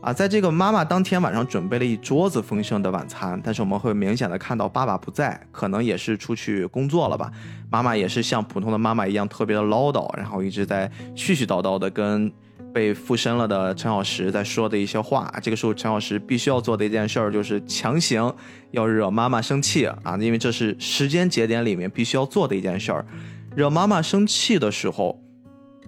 [0.00, 7.30] 啊，在这个妈妈当天晚上准备了一桌子丰盛的晚餐，但是我们会明显的看到爸爸不在，可能也是出去工作了吧。
[7.70, 12.32] 妈妈也是像普通的妈妈一样特别的唠叨，然后一直在絮絮叨叨的跟
[12.72, 15.32] 被附身了的陈小石在说的一些话。
[15.42, 18.34] 这个时候，陈小石必须要做的一件事儿就是强行
[18.70, 23.06] 要惹妈妈生气啊，因为这是时间节点里面必须要做的一件事儿。
[23.54, 25.20] 惹妈妈生气的时候，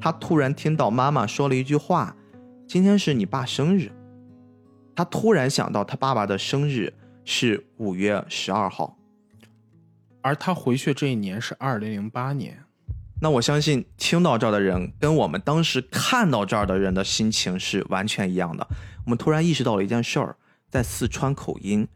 [0.01, 2.14] 他突然听到妈妈说了一句话
[2.68, 3.90] ：“今天是你爸生日。”
[4.94, 6.92] 他突然想到，他爸爸的生日
[7.25, 8.97] 是五月十二号。
[10.23, 12.64] 而他回去这一年是二零零八年，
[13.24, 18.68] 那我相信听到这儿的人跟我们当时看到这儿的人的心情是完全一样的。
[19.06, 20.37] 我们突然意识到了一件事儿，
[20.70, 21.88] 在四川口音，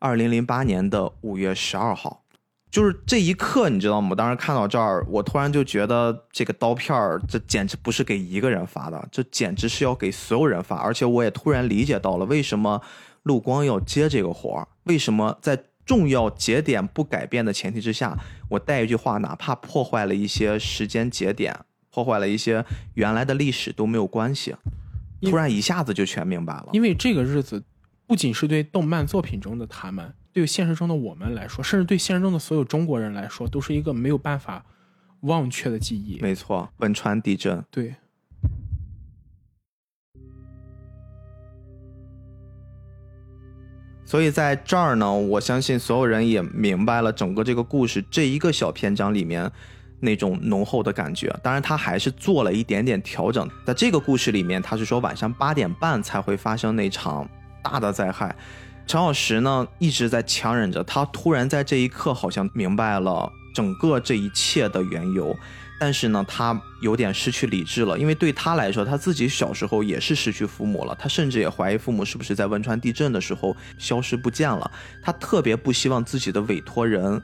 [0.00, 2.24] 二零零八年的五月十二号，
[2.72, 4.16] 就是这一刻，你知道吗？
[4.16, 10.76] 当时看到这儿，我突然就觉得这个刀片儿，这简直不是给一个人发的，这简直是要给所有人发。
[10.78, 12.82] 而且我也突然理解到了为什么
[13.22, 15.66] 陆光要接这个活儿，为什么在。
[15.84, 18.18] 重要节点不改变的前提之下，
[18.48, 21.58] 我带一句话，哪怕破坏了一些时间节点，
[21.90, 24.54] 破坏了一些原来的历史都没有关系。
[25.22, 26.68] 突然一下子就全明白了。
[26.72, 27.62] 因为这个日子
[28.06, 34.64] 不仅是对动漫作品中的他们，对现实中的我们来说，甚至对现实中的所有中国人来说，都是一个没有办法
[35.20, 36.18] 忘却的记忆。
[36.20, 37.64] 没错，汶川地震。
[37.70, 37.94] 对。
[44.14, 49.50] 所以在这儿呢，我相信所有人也明白了整个这个故事这一个小篇章里面
[49.98, 51.36] 那种浓厚的感觉。
[51.42, 53.50] 当然，他还是做了一点点调整。
[53.66, 57.28] 在这个故事里面，他是说晚上八点半才会发生那场
[57.60, 58.32] 大的灾害。
[58.86, 65.36] 陈小石呢一直在强忍着，他突然在这一刻好像明白了整个这一切的缘由。
[65.84, 74.70] 但是呢，他有点失去理智了，因为对他来说，他自己小时候也是失去父母了，他甚至也怀疑父母是不是在汶川地震的时候消失不见了。
[75.02, 77.20] 他特别不希望自己的委托人，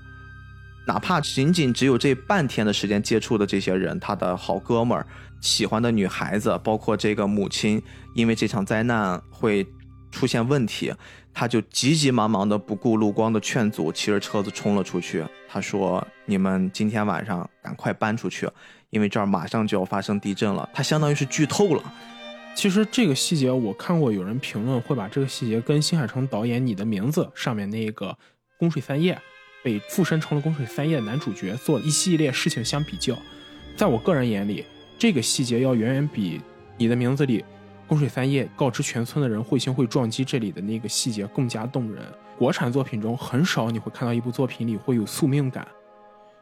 [0.86, 5.06] 哪怕仅仅只有这半天的时间接触的这些人，他的好哥们儿、
[5.40, 7.82] 喜欢的女孩子，包括这个母亲，
[8.14, 9.66] 因为这场灾难会
[10.12, 10.92] 出现问题。
[11.32, 15.24] 他就急急忙忙的不顾陆光的劝阻，骑着车子冲了出去。
[15.48, 18.48] 他说：“你们今天晚上赶快搬出去，
[18.90, 21.82] 因为这儿马上就要发生地震了。”他相当于是剧透了。
[22.54, 28.16] 其实这个细节我看过，有人评论会把这个细节跟新海诚导演《你的名字》上面那个
[28.56, 29.20] 宫水三叶
[29.64, 33.18] 被附身成了宫水三叶的男主角做一系列事情相比较。
[33.76, 34.64] 在我个人眼里，
[34.96, 36.38] 这个细节要远远比
[36.78, 37.44] 《你的名字》里。
[37.88, 42.04] 宫水三叶告知全村的人彗星会撞击这里的那个细节更加动人。
[42.38, 45.66] 国产作品中很少你会看到一部作品里会有宿命感，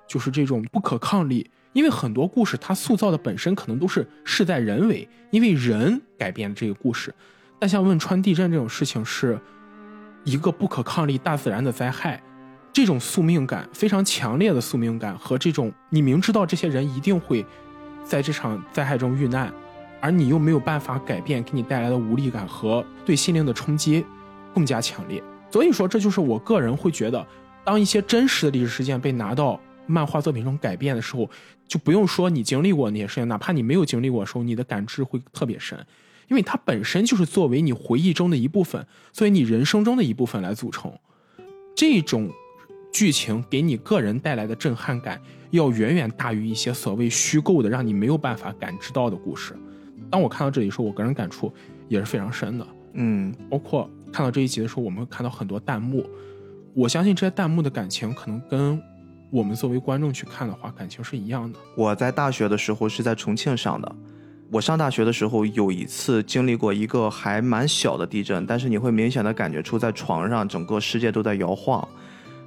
[0.08, 1.48] 就是这种不可抗力。
[1.74, 7.14] 因为很多故事它塑造的本身可能都是事在人为，因为人改变了这个故事。
[7.58, 9.38] 但像汶川地震这种事情是
[10.24, 12.20] 一个不可抗力大自然的灾害，
[12.72, 17.44] 这种宿命感非常强烈的宿命感和这种你明知道这些人一定会
[18.02, 19.52] 在这场灾害中遇难。
[20.00, 24.06] 而你又没有办法改变，给你带来的无力感和对心灵的冲击
[24.54, 25.20] 更加强烈。
[25.50, 27.26] 所以说，这就是我个人会觉得，
[27.64, 31.28] 当一些真实的历史事件被拿到漫画作品中改变的时候，
[31.66, 35.76] 就不用说你经历过那些事情，哪怕你没有经历过的时候，你的感知会特别深，
[36.28, 40.92] 因为它本身就是作为你回忆中的一部分，作为你人生中的一部分来组成。
[41.74, 42.30] 这种
[42.92, 45.20] 剧情给你个人带来的震撼感，
[45.50, 49.56] 要远远大于一些所谓虚构的让你没有办法感知到的故事。
[50.10, 51.52] 当我看到这里的时候，我个人感触
[51.88, 52.66] 也是非常深的。
[52.94, 56.04] 嗯，包括看到这一集的时候，我们会看到很多弹幕。
[56.74, 58.82] 我相信这些弹幕的感情，可能跟
[59.30, 61.58] 我们作为观众去看的话，感情是一样的。
[61.74, 63.96] 我在大学的时候是在重庆上的。
[64.50, 71.86] 我上大学的时候有一次经历过一个还蛮小的地震，但是你会明显的感觉出在床上整个世界都在摇晃。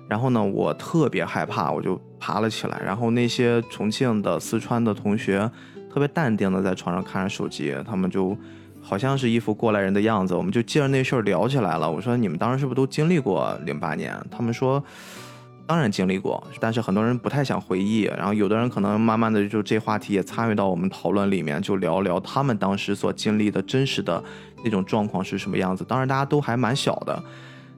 [0.08, 2.82] 然后呢，我特别害怕，我就爬了起来。
[2.84, 5.50] 然后那些重庆的、四川的同学。
[5.94, 8.34] 特别淡定的在床上看着手机，他们就
[8.82, 10.34] 好像是一副过来人的样子。
[10.34, 11.92] 我们就借着那事儿聊起来了。
[11.92, 14.82] 我说：“你们当时是不是都经历过零八年？”他们说
[15.68, 18.02] ：“当然经历过，但是很多人不太想回忆。
[18.04, 24.24] 然后有的人可能慢慢的就这话题也参与到我们讨论里面，就聊聊他们当时所经历的真实的
[24.64, 25.84] 那种状况是什么样子。
[25.84, 27.24] 当然大家都还蛮小的，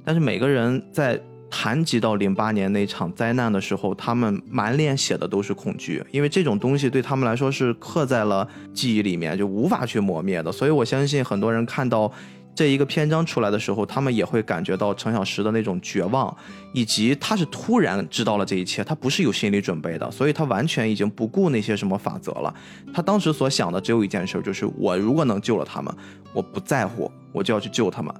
[0.03, 1.21] 但是每个人在。”
[1.55, 10.51] 谈及到零八年那场灾难的时候，他们满脸写的都是恐惧，因为这种东西对他们来说是刻在了记忆里面，就无法去磨灭的。
[10.51, 12.11] 所以我相信很多人看到
[12.55, 16.35] 这一个篇章出来的时候，他们也会感觉到程小石的那种绝望，
[16.71, 22.53] 以及他是突然知道了这一切，他不是有心理准备的，所以他完全已经不顾那些什么法则了。
[22.93, 25.91] 他当时所想的只有一件事，就是我如果能救了他们，
[26.31, 28.13] 我不在乎，我就要去救他们。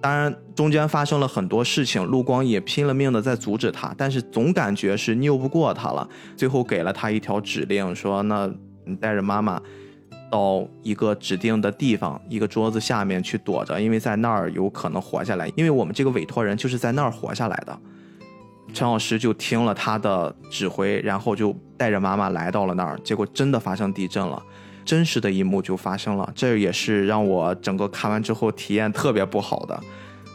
[0.00, 6.06] 当然，中间发生了很多事情，陆光也拼了命的在阻止他，但是总感觉是拗不过他了。
[6.36, 8.48] 最后给了他一条指令，说：“那
[8.84, 9.60] 你带着妈妈。”
[10.30, 15.50] 到一个指定的地方，一个桌子下面去躲着，因为在那儿有可能活下来。
[15.56, 17.78] 因为我们这个委托人就是在那儿活下来的。
[18.74, 22.98] 陈老师就听了他的指挥，然后就带着妈妈来到了那儿。
[23.02, 24.42] 结果真的发生地震了，
[24.84, 26.30] 真实的一幕就发生了。
[26.34, 29.80] 这也是让我整个看完之后体验特别不好的。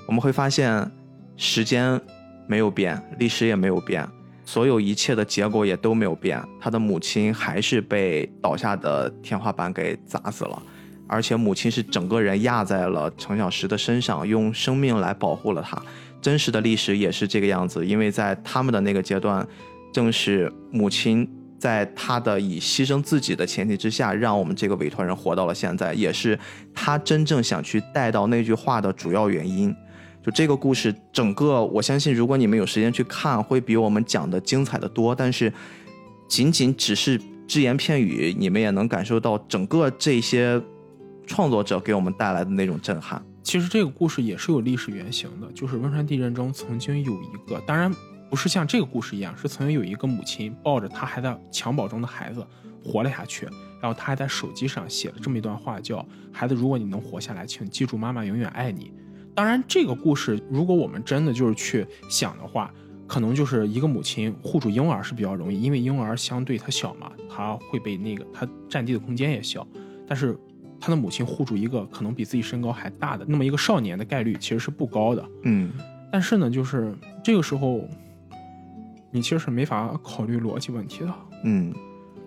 [0.08, 0.92] 我们会发现，
[1.38, 2.02] 时间
[2.48, 4.08] 没有变，历史也没有变。
[4.54, 10.62] 所有一切的结果也都没有变，他的母亲还是被倒下的天花板给砸死了，
[11.08, 15.82] 而且母亲是整个人压在了程小石的身上，用生命来保护了他。
[16.22, 19.44] 真实的历史也是这个样子，因为在他们的那个阶段，
[19.92, 21.28] 正是母亲
[21.58, 26.38] 在他的以牺牲自己的前提之下，让我们这个委托人活到了现在，也是
[26.76, 29.76] 他真正想去带到那句话的主要原因。
[30.24, 35.14] 就这个故事，整个我相信，如果你们有时间去看，会比我们讲的精彩的多。
[35.14, 35.52] 但是，
[36.30, 40.62] 仅仅只是只言片语，你们也能感受到整个这些
[41.28, 43.22] 创作者给我们带来的那种震撼。
[43.44, 47.94] 其实这个故事也是有历史原型的，就是汶川地震中曾经有一个，当然
[48.30, 52.48] 不是像这个故事一样，是曾经有一个母亲抱着她还在襁褓中的孩子
[52.82, 53.46] 活了下去，
[53.82, 58.94] 然后她还在手机上写了这么一段话，叫“孩子，如果你能活下来，请记住妈妈永远爱你。”
[59.36, 62.72] 当然，这个故事如果我们真的就是去想的话，
[63.08, 69.66] 可能就是一个母亲护住婴儿是比较容易，因为婴儿相对他小嘛，他会被那个他占地的空间也小。
[70.08, 70.38] 但是
[70.80, 75.26] 他的母亲护住一个可能比自己身高还大的那么一个少年的概率其实是不高的。
[75.44, 75.72] 嗯，
[76.12, 77.88] 但是呢，就是这个时候，
[79.12, 81.14] 你其实是没法考虑逻辑问题的。
[81.44, 81.74] 嗯，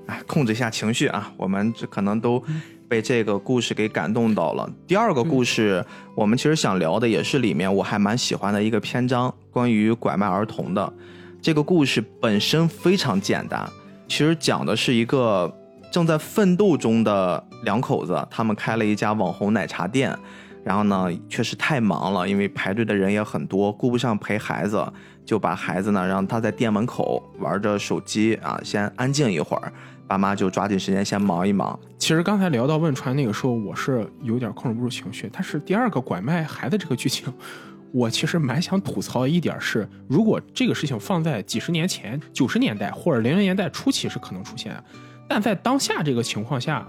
[0.06, 2.42] 哎，控制一下情绪啊，我们这可能都。
[2.88, 4.68] 被这个故事给感动到了。
[4.86, 5.84] 第二个故事，
[6.14, 10.92] 我们其实想聊的也是里面我还蛮喜欢的一个篇章，关于拐卖儿童的。
[11.42, 13.68] 这个故事本身非常简单，
[14.08, 15.52] 其实讲的是一个
[15.92, 20.16] 正在奋斗中的两口子，他们开了一家网红奶茶店，
[20.64, 24.84] 然后呢，确实太忙了，因为排队的人也很多，顾不上陪孩子，
[25.24, 29.72] 就把孩子呢让他在店门口玩着手机啊，先安静一会儿。
[30.06, 31.78] 爸妈就抓紧时间先忙一忙。
[31.98, 35.28] 其实刚才聊到汶川那个时候，我是有点控制不住情绪。
[35.32, 37.32] 但是第二个拐卖孩子这个剧情，
[37.92, 44.80] 我其实蛮想吐槽一点是，如果这个事情放在几十年前、九十年代或者零零年代初期是可能出现，
[45.28, 46.86] 但在当下这个情况下。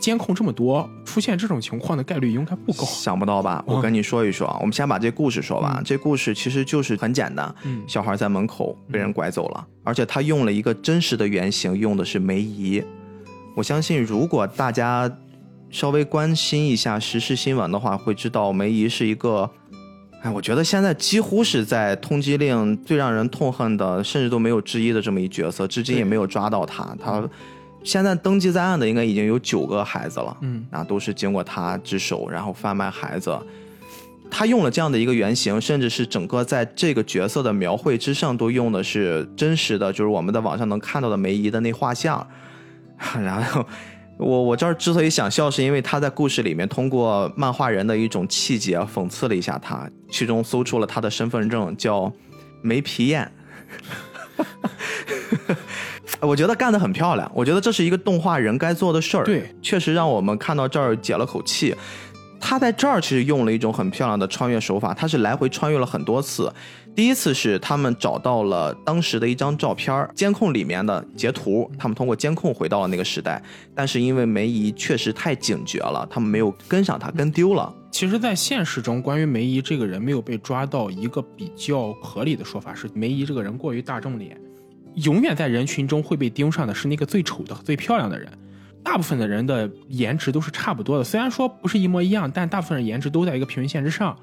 [0.00, 2.84] 监控这么多，出现这种情况的概率应该不高。
[2.84, 3.62] 想不到吧？
[3.66, 5.80] 我跟你说一说啊，我们先把这故事说完。
[5.84, 7.54] 这故事其实就是很简单，
[7.86, 12.82] 小孩在门口被人拐走了，而且他用了一个真实的原型，用的是梅姨。
[13.54, 15.10] 我相信，如果大家
[15.70, 19.48] 稍微关心一下时事新闻的话，会知道梅姨是一个，
[20.22, 26.96] 哎，我觉得现在几乎是在通缉令最让人痛恨的，甚至都没有之一的这么一角色，至今也没有抓到他。
[27.00, 27.22] 他。
[27.84, 33.38] 现在登记在案的应该已经有九个孩子了，嗯，啊都是经过他之手，然后贩卖孩子。
[34.30, 42.26] 他用了这样的一个原型，甚至是整个在这个角色的描绘之上都用的是真实的，就是我们在网上能看到的梅姨的那画像。
[43.14, 43.66] 然后
[44.16, 52.10] 我我这儿之所以想笑，是因为他在故事里面通过漫画人的一种气节讽刺了一下他，其中搜出了他的身份证叫
[52.62, 53.30] 梅皮燕。
[56.22, 59.24] 我觉得干得很漂亮，我觉得这是一个动画人该做的事儿。
[59.24, 61.74] 对，确实让我们看到这儿解了口气。
[62.40, 66.52] 他在这儿其实用了一种很漂亮的穿越手法，他是来回穿越了很多次。
[66.94, 73.42] 第一次是他们找到了当时的一张照片，监控里面的截图，他们通过监控回到了那个时代。
[73.74, 77.72] 但是因为梅姨确实太警觉了，他们没有跟上他，跟丢了。
[77.90, 84.36] 其实，在现实中，关于梅姨这个人没有被抓到，一个比较合理的说法是，梅姨这个人过于大众脸。
[84.96, 88.30] 永远在人群中会被盯上的是那个最丑的、最漂亮的人。
[88.84, 94.16] 大部分的人的颜值都是差不多的，虽然说不是一模一样，但大部分人颜值都在一个平均线之上。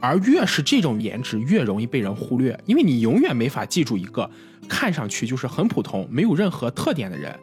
[0.00, 4.28] 而越是这种颜值，越容易被人忽略，因为你永远没法记住一个
[4.68, 7.38] 看上去就是很普通、没有任何特点的人。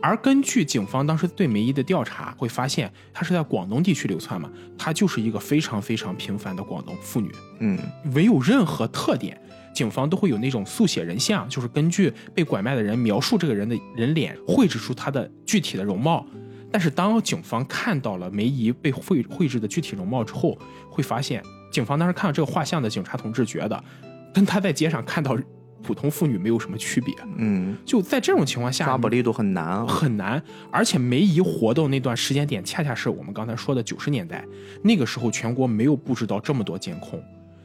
[0.00, 9.38] 而根据警方当时对梅姨的调查，会发现她是在广东地区流窜嘛，她就是一个非常非常平凡的广东妇女，嗯，没有任何特点。
[9.74, 16.26] 警方都会有那种速写人像，就是根据被拐卖的人描述这个人的人脸，绘制出他的具体的容貌。
[16.72, 20.56] 但是当警方看到了梅姨被绘绘制的具体容貌之后，
[20.88, 21.42] 会发现，
[21.72, 23.84] 警方当时看到这个画像的警察同志觉得，
[24.32, 25.36] 跟他在街上看到
[25.82, 27.12] 普通妇女没有什么区别。
[27.38, 29.86] 嗯，就在这种情况下，抓捕力度很难啊。
[29.86, 30.40] 很难，
[30.70, 34.44] 而且梅姨活动那段时间点，恰恰是我们刚才说的九十年代，
[34.84, 37.20] 那个时候全国没有布置到这么多监控，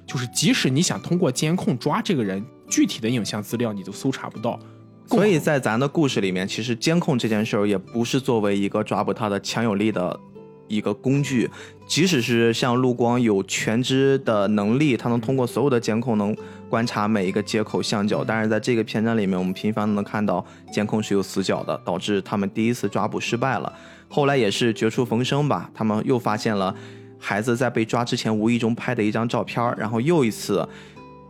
[0.05, 4.59] 就是即使你想通过监控抓这个人，具体的影像资料你都搜查不到。
[5.07, 10.19] 所以在咱的故事里面，其实监控这件事儿也不是作为一个抓捕他的强有力的
[10.67, 11.49] 一个工具。
[11.87, 16.35] 即使是像陆光有全知的能力，他能通过所有的监控能
[16.67, 23.71] 观察每一个接口巷角，但是在这个片段里面，我们频繁的能看到监控是有死角的，导致他们第一次抓捕失败了。
[24.09, 26.75] 后来也是绝处逢生吧，他们又发现了
[27.17, 30.67] 孩子在被抓之前无意中拍的一张照片，然后又一次，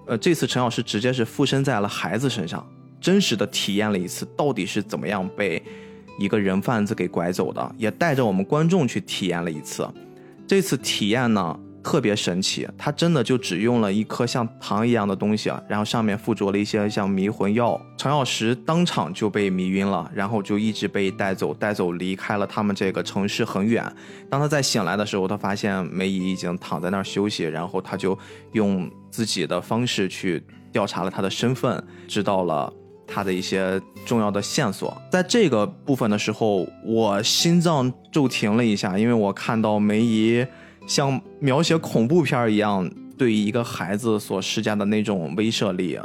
[0.05, 2.65] 呃，这次陈老师直接是附身在了孩子身上，
[2.99, 5.61] 真实的体验了一次到底是怎么样被
[6.19, 9.87] 一个人贩子给拐走的，也带着我们观众去体验了一次。
[10.47, 23.85] 这次体验呢特别神奇，他真的就只用了一颗像糖一样的东西啊，然后上面附着了一些像迷魂药，程小石当场就被迷晕了，然后就一直被带走，带走离开了他们这个城市很远。
[24.31, 28.17] 当他再醒来的时候，他发现梅姨已经躺在那儿休息，然后他就
[28.53, 32.73] 用自己的方式去调查了他的身份，知道了。
[33.07, 40.43] 他的一些重要的线索，在这个部分的时候，我心脏骤停了一下，因为我看到梅姨
[40.85, 45.99] 像描写恐怖片一样，对于一个孩子所施加的那种威慑力。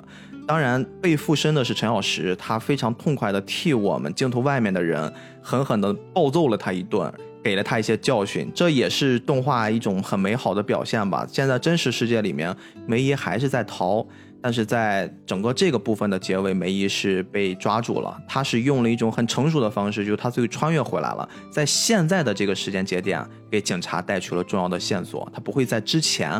[0.46, 7.12] 当然，被附身的是陈小石，他非常痛快地替我们镜头外面的人狠狠地暴揍了他一顿，
[7.44, 11.26] 给了他一些教训，这也是动画一种很美好的表现吧。
[11.30, 12.56] 现在真实世界里面，
[12.86, 14.04] 梅姨还是在逃。
[14.42, 18.16] 但是在整个这个部分的结尾，梅姨是被抓住了。
[18.26, 25.30] 她是用了一种很成熟的方式，就是她最后穿越回来了，在现在的这个时间节点，给警察带去了重要的线索。
[25.34, 26.30] 她不会在之前，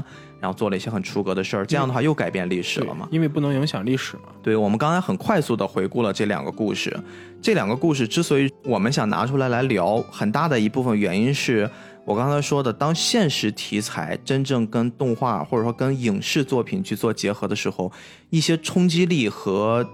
[0.40, 3.08] 然后做了一些很出格的事儿，这样的话又改变历史了嘛？
[3.10, 4.22] 因为不能影响历史嘛。
[4.42, 6.98] 对，我们刚才很快速的回顾了这两个故事。
[7.42, 11.68] 这两个故事之所以我们想拿出来来聊，很大的一部分原因是。
[12.10, 17.92] 我刚才说的，当现实题材真正跟动画或者说跟影视作品去做结合的时候，
[18.30, 19.88] 一些冲击力和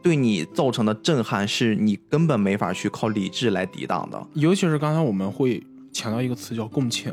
[0.00, 4.26] 对你造成的震撼，是你根本没法去靠理智来抵挡的。
[4.32, 7.12] 尤其是刚才我们会强调一个词叫共情，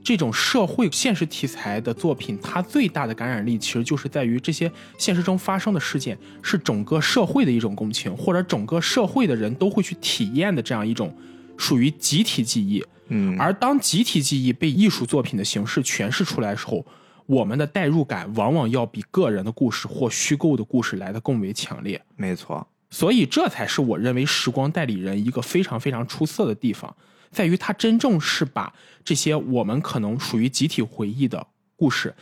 [0.00, 11.12] 这种社会现实题材的作品，它最大的感染力其实就是在于这些现实中发生的事件是整个社会的一种共情，或者整个社会的人都会去体验的这样一种
[11.58, 12.84] 属于集体记忆。
[13.08, 16.84] 嗯，而当集体记忆被艺术作品的形式诠释出来的时候，
[17.26, 22.00] 我们的代入感往往要比个人的故事或虚构的故事来的更为强烈。
[22.16, 26.96] 没错，所以这才是我认为《时光代理人》一个非常非常出色的地方，
[27.30, 28.72] 在于它真正是把
[29.04, 31.46] 这些我们可能属于集体回忆的
[31.76, 32.14] 故事，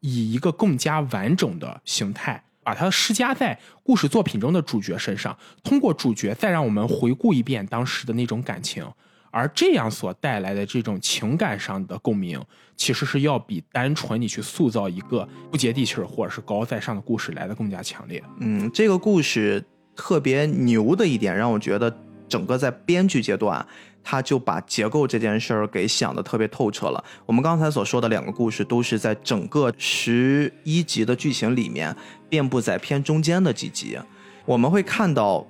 [0.00, 8.84] 以一个更加完整的形态，把它施加在故事作品中的主角身上，通过主角再让我们回顾一遍当时的那种感情。
[9.30, 12.42] 而这样所带来的这种情感上的共鸣，
[12.74, 18.20] 其实是要比单纯你去塑造一个不接地气儿或者是高高在上的故事来的更加强烈。
[18.40, 19.64] 嗯，这个故事
[19.94, 21.96] 特别牛的一点，让我觉得
[22.28, 23.64] 整个在编剧阶段，
[24.08, 27.04] 他就把结构这件事儿给想的特别透彻了。
[27.26, 31.94] 我们刚才所说的两个故事，都是在整个十一集的剧情里面
[32.28, 33.98] 遍布在偏中间的几集，
[34.44, 35.44] 我们会看到。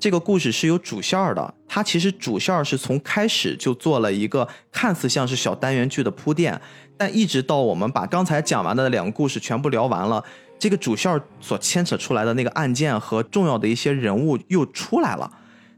[0.00, 6.60] 这个故事是有主线的，它其实主线是从开始就做了一个看似像是小单元剧的铺垫，
[6.96, 10.22] 但一直到我们把刚才讲完的两个故事全部聊完了，
[10.56, 15.28] 这个主线所牵扯出来的那个案件和重要的一些人物又出来了。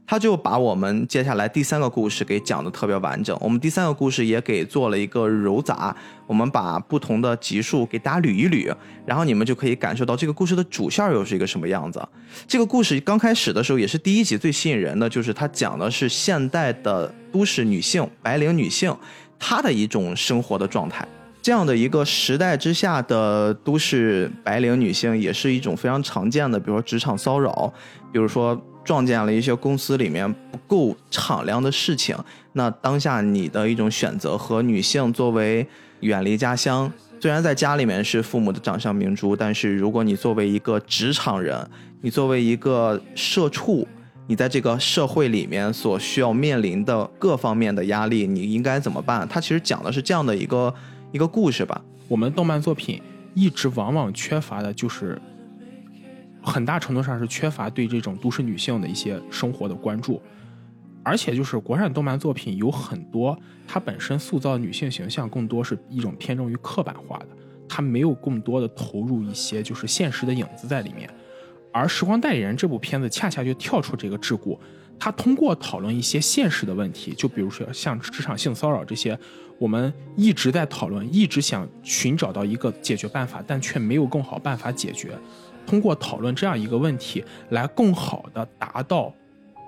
[0.05, 5.95] 他就把我们接下来第三个故事给讲的特别完整，我们第三个故事也给做了一个揉杂，
[6.27, 8.75] 我们把不同的集数给大家捋一捋，
[9.05, 12.05] 然后你们就可以感受到这个故事的主线又是一个什么样子。
[12.45, 18.93] 这个故事刚开始的时候也是第一集最吸引人的，就是它讲的是现代的都市女性、白领女性
[19.39, 21.07] 她的一种生活的状态。
[21.41, 27.71] 这样的一个时代之下的都市白领女性，也是一种非常常见的，比如说职场骚扰，
[28.11, 28.61] 比如说。
[28.83, 32.17] 撞见了一些公司里面不够敞亮的事情，
[32.53, 35.65] 那当下你的一种选择和女性作为
[35.99, 41.67] 远离家乡，虽然在家里面是父母的掌上明珠，但是如果你作为一个职场人，
[42.01, 43.87] 你作为一个社畜，
[44.27, 49.27] 你在这个社会里面所需要面临的各方面的压力，你应该怎么办？
[49.29, 50.73] 它其实讲的是这样的一个
[51.11, 51.79] 一个故事吧。
[52.07, 53.01] 我们动漫作品
[53.35, 55.21] 一直往往缺乏的就是。
[56.41, 60.21] 很大程度上是缺乏对这种都市女性的一些生活的关注，
[61.03, 63.37] 而且就是国产动漫作品有很多，
[63.67, 67.27] 它本身塑造女性形象更多是一种偏重于刻板化的，
[67.69, 71.09] 它没有更多的投入一些就是现实的影子在里面。
[71.71, 74.57] 而《时光代理人》这部片子恰恰就跳出这个桎梏，
[74.99, 79.17] 它通过讨论一些现实的问题，就比如说像职场性骚扰这些，
[79.57, 85.11] 我们一直在讨论，一直想寻找到一个解决办法，但却没有更好办法解决。
[85.65, 89.13] 通过讨论这样一个问题，来更好的达到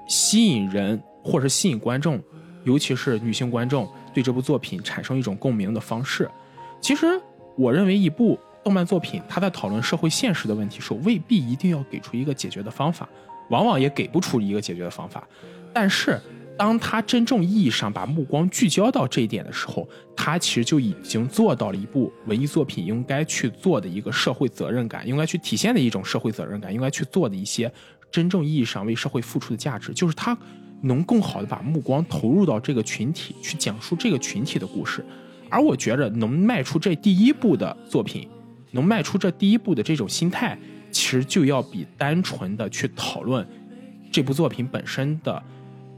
[0.08, 2.22] 吸引人或者吸引观众，
[2.64, 6.30] 尤其是女性观众对这部作品产生一种共鸣的方式。
[6.82, 7.22] 其实，
[7.56, 13.08] 我认为一部动漫作品，它在讨论社会现实的问题时，候，未必一定要给出一个解决的方法，
[13.50, 15.26] 往往也给不出一个解决的方法。
[15.74, 16.20] 但是，
[16.56, 27.72] 当他真正意义上把目光聚焦到这一点的时候，他其实就已经做到了一部文艺作品应该去做的一个社会责任感，应该去体现的一种社会责任感，应该去做的一些
[28.12, 30.38] 真正意义上为社会付出的价值，就是他
[30.82, 35.04] 能更好的把目光投入到这个群体，去讲述这个群体的故事。
[35.50, 38.28] 而我觉着能迈出这第一步的作品，
[38.72, 40.56] 能迈出这第一步的这种心态，
[40.92, 43.48] 其实就要比单纯的去讨论
[44.12, 45.42] 这部作品本身的。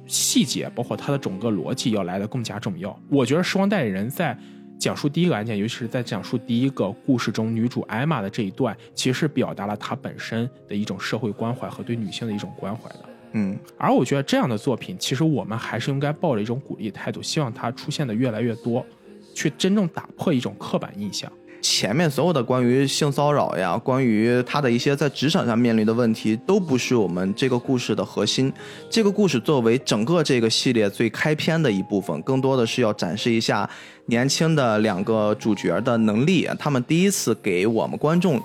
[0.07, 2.97] 细节包括它的整个逻辑要来的更加重要。
[3.09, 4.37] 我觉得《时光代理人》在
[4.77, 13.05] 讲述第一个案件，尤其是在讲述第一个故事中女主艾玛的这一段，其实是表达了她本身的一种社会关怀和对女性的一种关怀的。
[13.31, 18.85] 嗯，而我觉得这样的作品，其实我们还是应该抱着一种鼓励态度，希望它出现的越来越多，
[19.33, 21.31] 去真正打破一种刻板印象。
[21.67, 28.53] 前面所有的关于性骚扰呀，关于他的一些在职场上面临的问题，都不是我们这个故事的核心。
[28.87, 33.67] 这个故事作为整个这个系列最开篇的一部分，更多的是要展示一下
[34.05, 36.47] 年轻的两个主角的能力。
[36.59, 38.39] 他们第一次给我们观众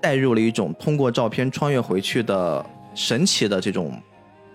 [0.00, 3.92] 带入了一种通过照片穿越回去的神奇的这种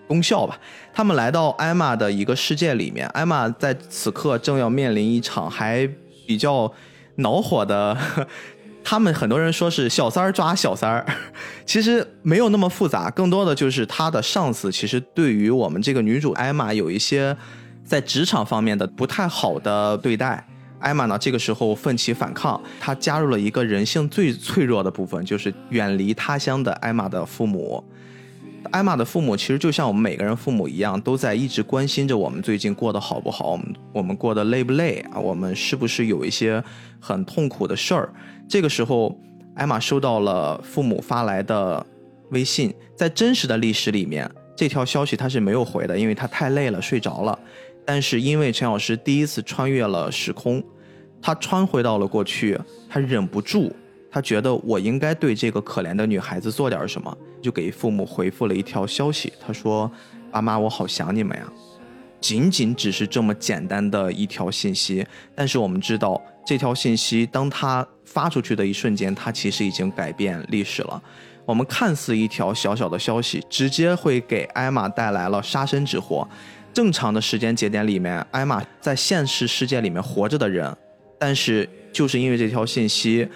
[0.08, 0.58] 功效吧。
[0.92, 5.88] 他们来到艾玛的一个世界里面，艾玛在此刻正要面临一场还
[6.26, 6.70] 比较。
[7.16, 7.96] 恼火的，
[8.84, 11.06] 他们很多人说是小三儿抓小三儿，
[11.66, 17.36] 其实没有那么复杂，更多的就是他的上司其实对于我们这个女主艾玛有一些
[17.84, 20.46] 在职场方面的不太好的对待。
[20.80, 27.84] 艾玛呢，这个时候奋起反抗，她加入了一个人性最脆弱的部分，就是远离他乡的艾玛的父母。
[28.72, 35.20] 艾玛的父母其实就像我们每个人父母一样，都在一直关心着我们最近过得好不好，我们我们过得累不累啊？
[35.20, 36.62] 我们是不是有一些
[36.98, 38.10] 很痛苦的事儿？
[38.48, 39.14] 这个时候，
[39.54, 41.84] 艾玛收到了父母发来的
[42.30, 47.38] 微信，在真实的历史里面，这条消息他是没有回的，因为他太累了，睡着了。
[47.84, 50.64] 但是因为陈老师第一次穿越了时空，
[51.20, 52.58] 他穿回到了过去，
[52.88, 53.70] 他忍不住。
[54.12, 59.32] 他觉得我应该对这个可怜的女孩子做点什么，就给父母回复了一条消息。
[59.40, 59.90] 他说
[60.30, 61.50] ：“爸妈，我好想你们呀。”
[62.20, 65.04] 仅仅只是这么简单的一条信息，
[65.34, 71.02] 但是我们知道，这条信息当他发出去的一瞬间，他其实已经改变历史了。
[71.46, 76.28] 我们看似一条小小的消息，直接会给艾玛带来了杀身之祸。
[76.74, 80.76] 正常的时间节点里面，艾玛在现实世界里面活着的人，
[81.18, 83.26] 但是就是因为这条信息。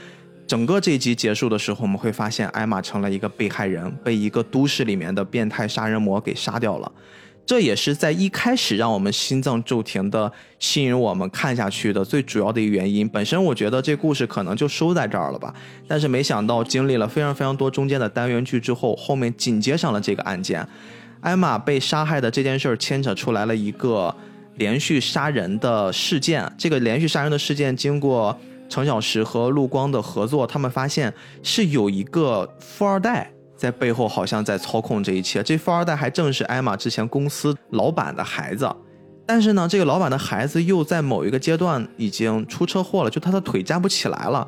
[0.46, 6.90] 整个这一集结束的时候，我们会发现艾玛成了一个被害人，被一个都市里面的变态杀人魔给杀掉了。
[7.44, 13.08] 这也是在一开始让我们心脏骤停的，吸引我们看下去的最主要的一个原因。
[13.08, 15.54] 本身我觉得这故事可能就收在这儿了吧，
[15.86, 20.66] 但是没想到经历了非常非常多中间的单元剧之后，后面紧接上了这个案件，
[21.20, 24.12] 艾玛被杀害的这件事儿牵扯出来了一个
[24.56, 26.48] 连续杀人的事件。
[26.58, 28.36] 这个连续杀人的事件经过。
[28.68, 31.12] 程小石和陆光的合作，他们发现
[31.42, 35.42] 是有一个富二代在背后，好像在操控这一切。
[35.42, 38.70] 这富二代还正是艾玛之前公司老板的孩子，
[39.24, 44.46] 但是呢，这个老板的孩子又在某一个阶段已经出车祸了，就他的腿站不起来了，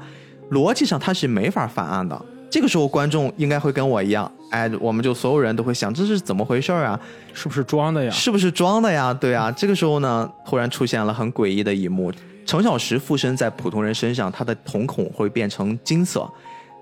[0.51, 2.21] 逻辑上他是没法翻案的。
[2.51, 6.99] 这个时候，观众应该会跟我一样，哎，我们就所有人都会想，这是怎么回事啊？
[7.35, 8.11] 是不是装的呀？
[8.11, 9.12] 是不是装的呀？
[9.12, 12.11] 对啊，这个时候呢，突然出现了很诡异的一幕。
[12.49, 16.26] 程小石附身在普通人身上，他的瞳孔会变成金色，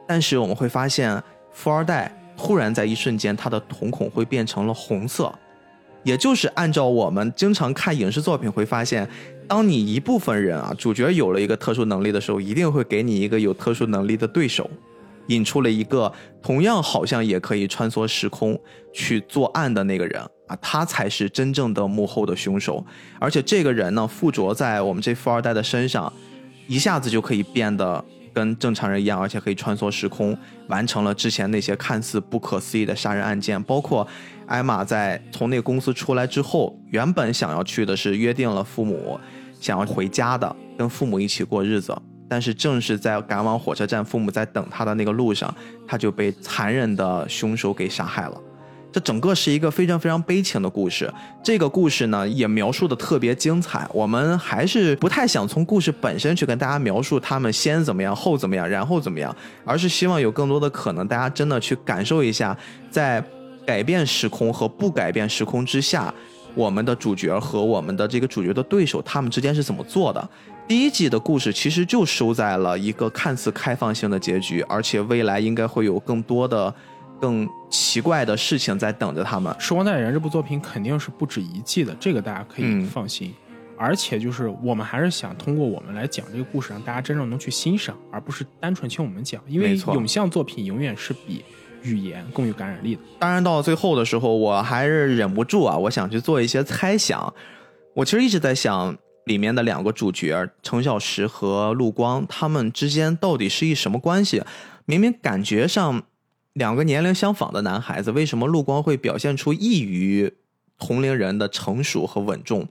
[0.06, 5.36] 但是我们会发现，富二代突然在一瞬间，他的瞳孔会变成了红色，
[6.04, 9.08] 也就是按照我们经常看影视作品会发现，
[9.48, 14.70] 当你一部分人啊，主角有了一个特殊能力的时候，一定会给你一个有特殊能力的对手。
[15.26, 18.56] 引出了一个同样好像也可以穿梭时空
[18.94, 22.84] 去作案的那个人啊，他才是真正的幕后的凶手。
[23.18, 26.12] 而且这个人呢，附着在我们这富二代的身上，
[26.66, 30.36] 一下子就可以变得跟正常人一样，而且可以穿梭时空，
[30.68, 33.60] 完成了之前那些看似不可思议的杀人案件。
[33.62, 34.06] 包括
[34.46, 39.18] 艾玛在从那个公司出来之后，原本想要去的是约定了父母，
[39.60, 41.96] 想要回家的，跟父母一起过日子。
[42.28, 45.52] 但是正是在赶往火车站，父母在等他的那个路上，
[45.86, 48.40] 他就被残忍的凶手给杀害了。
[48.96, 51.12] 这整个是一个非常非常悲情的故事。
[51.42, 53.86] 这个故事呢，也描述的特别精彩。
[53.92, 59.36] 我们还是不太想从故事本身去跟大家描述他们先怎么样，后怎么样，然后怎么样，
[59.66, 62.56] 而是希望有更多的可能，大家真的去感受一下，
[62.90, 63.22] 在
[63.66, 66.14] 改变时空和不改变时空之下，
[66.54, 70.26] 我们的主角和我们的这个主角的对手，他们之间是怎么做的。
[70.66, 76.74] 第一季的故事其实就收在了一个看似开放性的结局，而且未来应该会有更多的。
[77.20, 79.52] 更奇怪的事情在等着他们。
[79.60, 83.34] 《时光代理人》这部作品肯定是不止一季的，这个大家可以嗯放心。
[83.78, 89.42] 而且就是我们还是想通过我们来讲这个故事，让大家真正能去欣赏，而不是单纯听我们讲。
[89.46, 91.44] 因为影像作品永远是比
[91.82, 93.02] 语言更有感染力的。
[93.18, 97.30] 当然，到了最后的时候，我还是忍不住啊，我想去做一些猜想。
[97.94, 98.96] 我其实一直在想，
[99.26, 104.42] 里面的两个主角程小时和陆光，他们之间到底是一什么关系？
[104.86, 106.02] 明明感觉上
[106.56, 110.32] 两个年龄相仿的男孩子，为什么陆光会表现出异于
[110.78, 112.66] 同龄人的成熟和稳重？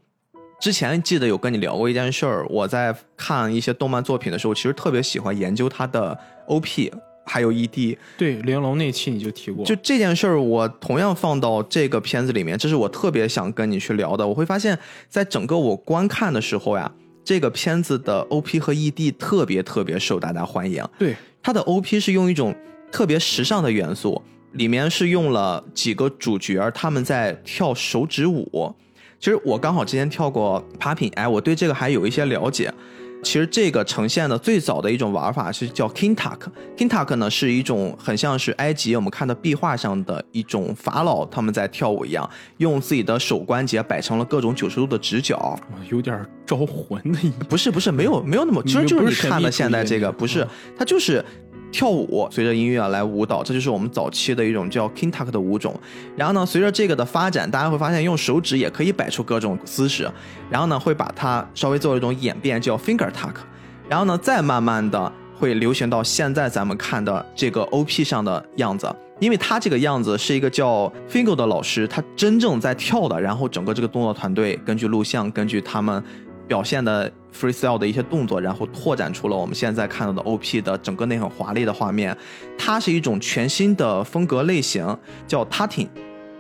[0.60, 6.18] 之前记得有跟你聊过一件事儿，我在看一些动漫作品的时候，其实特别喜欢研究他的
[6.48, 6.92] OP
[7.28, 7.98] 还有 E ED。
[8.18, 14.28] 对，玲珑那期你就提过，就这件事儿，我同样放到这个片子里面，这是我特别想跟你去聊的。
[14.28, 16.92] 我会发现，在整个我观看的时候呀，
[17.24, 20.84] 这个片子的 OP 和 ED 特别特别受大家欢迎。
[20.98, 22.56] 对它的 OP 是用一种
[22.96, 24.22] 特别时尚的元素，
[24.54, 28.74] 里面是用了几个主角他们在跳手指舞。
[29.20, 32.74] 其实我刚好之前跳过 popping，哎，我对这个还有一些了解。
[33.22, 36.38] 其实这个呈现的最早的一种玩法是叫 kintak。
[36.78, 47.44] kintak 呢是一种很像是埃及我们看到壁画上的一种法老他们在跳舞一样，用自己的手关节摆成了各种九十度的直角，有点招魂的意思。
[47.50, 51.26] 不是不是，没有没有那么，其实就是你看的现在这个，不是嗯，它就是
[51.76, 55.78] 跳舞，随着音乐来舞蹈，这就是我们早期的一种叫 kintak 的舞种。
[56.16, 60.10] 然后呢，随着这个的发展，大家会发现用手指也可以摆出各种姿势，
[60.50, 63.34] 然后呢，会把它稍微做一种演变，叫 finger tuck，
[63.90, 68.90] 然后呢，再慢慢的会流行到现在咱们看的这个 OP 上的样子。
[69.20, 76.04] 因为他这个样子是一个叫 Fingo 的老师，他真正在跳的，然后整个这个动作团队根据录像，根据他们
[76.48, 82.16] 表现的 freestyle 的一些动作，然后拓展出了我们现在看到的 OP 的整个那很华丽的画面。
[82.58, 85.88] 它是一种全新的风格类型，叫 Tutting。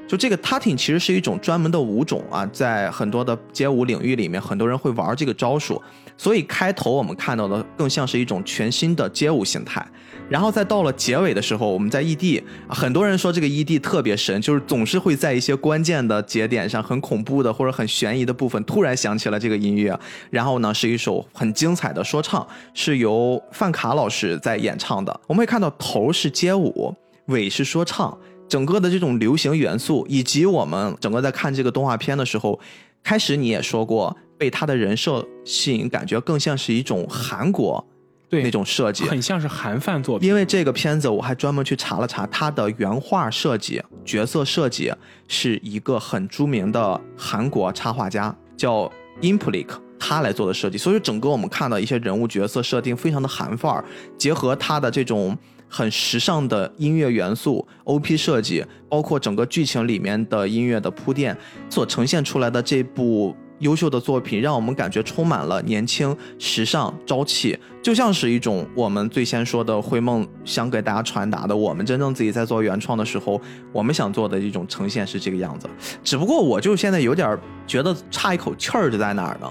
[0.08, 5.82] 就这个 Tutting 其实是一种专门的舞种啊，在很多的街舞领域里面，很多人会玩这个招数。
[6.18, 9.86] 所以开头我们看到的更像是一种全新的街舞形态。
[10.30, 20.00] 然后再到了结尾的时候，我们在 ED，啊很多人说这个 ED 特别神，就是总是会在一些关键的节点上，很恐怖的或者很悬疑的部分，突然响起了这个音乐。
[20.30, 25.20] 然后呢，是一首很精彩的说唱，是由范卡老师在演唱的。
[25.28, 26.96] 我们会看到头是街舞，
[27.26, 28.18] 尾是说唱，
[28.48, 32.60] 整个的这种流行元素，以及我们整个在看这个动画片的时候，
[33.04, 37.86] 开始你也说过，被他的人设吸引，感觉更像是一种韩国
[38.30, 40.28] 对那种设计，很像是韩范作品。
[40.28, 44.92] 因为这个片子，我还专门去查了查，他的原画设计、角色设计
[45.28, 48.92] 是一个很著名的韩国插画家，叫
[49.22, 49.68] Implik，
[50.00, 50.78] 他来做的设计。
[50.78, 53.86] 所以整个我们看到一些人物角色设定非常的韩范儿，
[54.18, 55.38] 结合他的这种
[55.68, 61.36] 很时尚的音乐元素、OP 设计，包括整个剧情里面的音乐的铺垫，
[61.70, 63.36] 所呈现出来的这部。
[63.60, 73.40] 优秀的作品让我们感觉充满了年轻、时尚、朝气，就像是一种我们最先说的灰梦想给大家传达的，我们真正自己在做原创的时候，
[73.72, 75.70] 我们想做的一种呈现是这个样子。
[76.04, 79.50] 只不过我就现在有点觉得差一口气儿就在哪儿呢？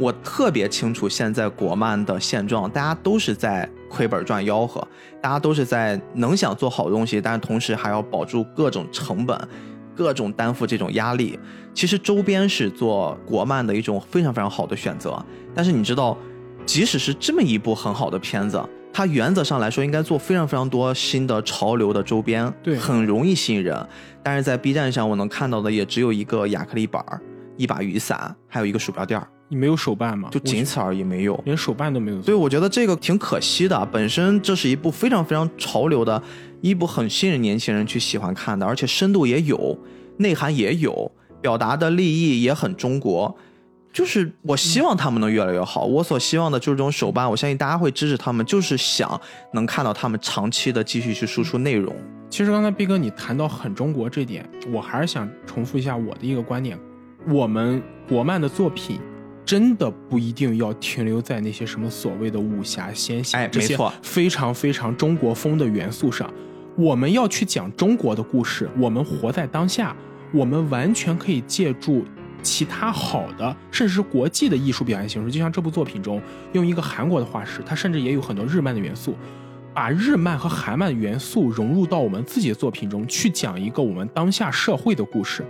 [0.00, 4.86] 我特别清楚现在国漫的现状，大家都是在亏本赚吆喝，
[5.20, 9.38] 大家都是在能想做好东西，但是同时还要保住各种成本。
[9.92, 11.38] 各种担负这种压力，
[11.74, 15.22] 其实周边是做国漫的一种非常非常好的选择。
[15.54, 16.16] 但是你知道，
[16.64, 18.58] 即使是这么一部很好的片子，
[18.94, 23.86] 它原则上来说应该做非常非常多新的潮流的周边，对很容易吸引人。
[24.22, 27.20] 但是在 B 站上，我能看到的也只有一个亚克力板儿、
[27.58, 30.28] 一把雨伞，还有一个鼠标垫儿，你没有手办吗？
[30.30, 31.38] 就仅此而已，没有。
[31.44, 32.22] 连手办都没有。
[32.22, 33.84] 所以我觉得这个挺可惜的。
[33.92, 36.22] 本身这是一部非常非常潮流的
[36.60, 39.76] 一部，很吸引年轻人去喜欢看的，而且深度也有，
[40.18, 43.36] 内涵也有，表达的立意也很中国。
[43.92, 45.84] 就是我希望他们能越来越好。
[45.84, 49.20] 我所希望的就是这种手办，我相信大家会支持他们，就是想
[49.52, 51.92] 能看到他们长期的继续去输出内容。
[52.30, 56.78] 其实刚才毕哥你谈到很中国这点，我还是想重复一下我的一个观点：
[57.26, 59.00] 我们国漫的作品
[59.50, 66.32] 真的不一定要停留在那些什么所谓的武侠、仙侠、哎这些没错非常非常中国风的元素上。
[66.76, 69.92] 我们要去讲中国的故事，我们活在当下，
[70.32, 72.04] 我们完全可以借助
[72.44, 75.32] 其他好的，甚至是国际的艺术表现形式。
[75.32, 76.22] 就像这部作品中，
[76.52, 79.16] 用一个韩国的画师，他甚至也有很多日漫的元素，
[79.74, 85.44] 把日漫和韩漫元素融入到我们自己的作品中，去讲一个我们当下社会的故事，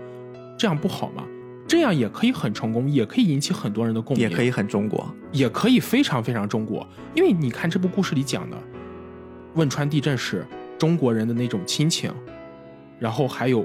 [0.56, 1.22] 这样不好吗？
[1.70, 5.08] 这样也可以很成功，也可以引起很多人的共鸣，也可以很中国。
[5.30, 6.84] 也可以非常非常中国。
[7.14, 8.56] 因为你看这部故事里讲的
[9.54, 10.44] 汶川地震时
[10.76, 12.12] 中国人的那种亲情，
[12.98, 13.64] 然后还有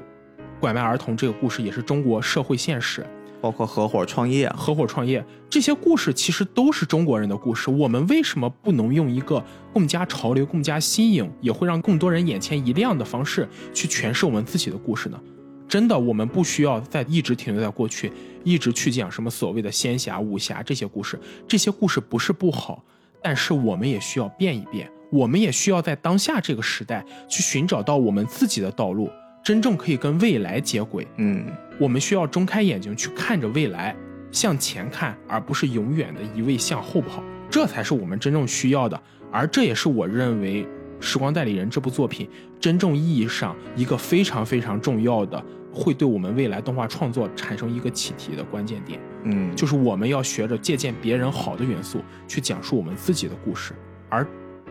[0.60, 3.04] 拐卖儿童这个故事也是中国社会现实，
[3.42, 7.72] 包括合伙创业，合伙创业这些故事其实都是中国人的故事。
[7.72, 9.44] 我们为什么不能用一个
[9.74, 15.20] 更加潮流、更加新颖，也会让更多人眼前一亮的方式去诠释我们自己的故事呢？
[15.68, 18.12] 真的，我们不需要再一直停留在过去，
[18.44, 21.20] 一直去讲什么所谓的仙侠、武侠这些故事。
[21.48, 22.84] 这些故事不是不好，
[23.22, 29.10] 但是我们也需要变一变，我们也需要在当下这个时代去寻找到我们自己的道路，
[29.44, 31.08] 真正可以跟未来接轨。
[31.18, 31.46] 嗯，
[31.80, 33.96] 我们需要睁开眼睛去看着未来，
[34.32, 39.02] 向前看，而不是永远的一味向后跑，这才是我们真正需要的。
[39.32, 40.64] 而这也是我认为
[41.02, 45.44] 《时光代理人》这部作品真正意义上一个非常非常重要的，
[45.76, 49.00] 会对我们未来动画创作产生一个启迪的关键点。
[49.26, 53.74] 嗯，就是我们要学着借鉴别人好的元素，去讲述我们自己的故事，
[54.10, 54.26] 而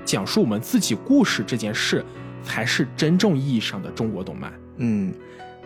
[0.04, 2.04] 讲述我们自己故事这件事，
[2.42, 4.52] 才是真正意义上的中国动漫。
[4.78, 5.12] 嗯，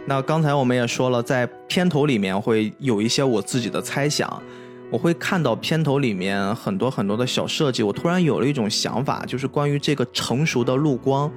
[0.06, 4.42] 那刚才我们也说了，在片头里面会有一些我自己的猜想，
[4.90, 11.30] 我会看到片头里面很多很多的小设计，我突然有了一种想法，就是关于这个成熟的陆光，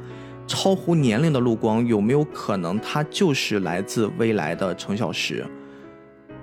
[0.52, 5.46] 超乎年龄的陆光，有没有可能它就是来自未来的程小时？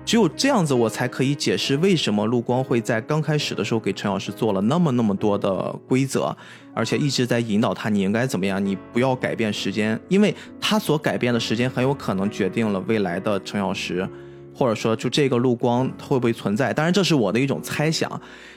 [0.03, 6.35] 只有这样子，我才可以解释为什么陆光会在刚开始的时候给陈老师做了那么那么多的规则，
[6.73, 14.07] 而且一直在引导他你应该怎么样，你不要改变时间，因为他所改变的时间很有可能决定了未来的陈小时，
[14.55, 16.73] 或者说就这个陆光会不会存在。
[16.73, 18.09] 当然，这是我的一种猜想。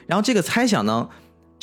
[0.07, 1.07] 然后这个猜想呢，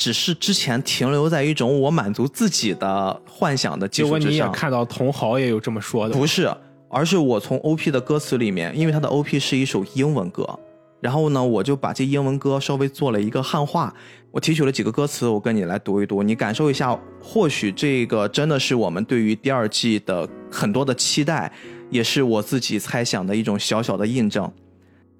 [0.00, 4.50] 只是之前停留在一种我满足自己的幻想的基结果你也础之上。
[4.50, 6.50] 看到同行也有这么说的，不是，
[6.88, 10.58] 而是我从 OP 的歌词里面，因为它的 OP 是一首英文歌，
[11.02, 13.94] 然后呢，我就把这英文歌稍微做了一个汉化，
[14.30, 21.52] 我提取了几个歌词，我跟你来读一读，你感受一下，或许这个真的是我们对于第二季的很多的期待，
[21.90, 24.50] 也是我自己猜想的一种小小的印证。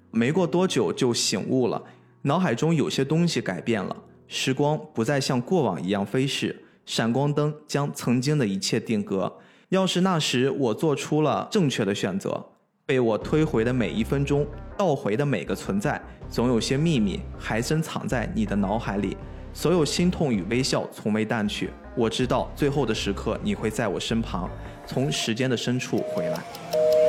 [0.09, 1.79] 没过多久就醒悟了，
[2.23, 3.95] 脑海中有些东西改变了，
[4.33, 9.29] 时光不再像过往一样飞逝，闪光灯将曾经的一切定格。
[9.67, 12.41] 要是那时我做出了正确的选择，
[12.85, 19.17] 被我推回的每一分钟，倒回的每个存在，总有些秘密还深藏在你的脑海里。
[19.51, 24.49] 所有心痛与微笑从未淡去，我知道最后的时刻你会在我身旁，
[24.85, 27.00] 从时间的深处回来。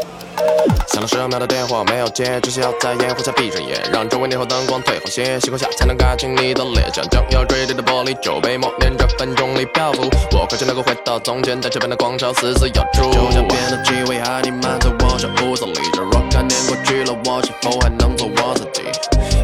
[0.89, 10.03] 响了十秒的电话没有接，只需要在烟火下闭着眼，让周围霓虹灯光退后些，星空下才能看清你的脸，像将要坠地的玻璃酒杯默念着分钟里漂浮。
[10.33, 13.11] 我快就能够回到从前，在这边的广场死死咬住。
[13.11, 18.83] 就像变的机会还弥漫在我小屋子里，这若干年过去了，我是否还能做我自己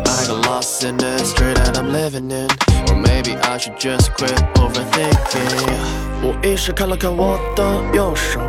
[0.05, 2.49] ？I got lost in the street that I'm living in,
[2.87, 6.23] or maybe I should just quit overthinking.
[6.23, 8.41] 无意识看了看我的右手。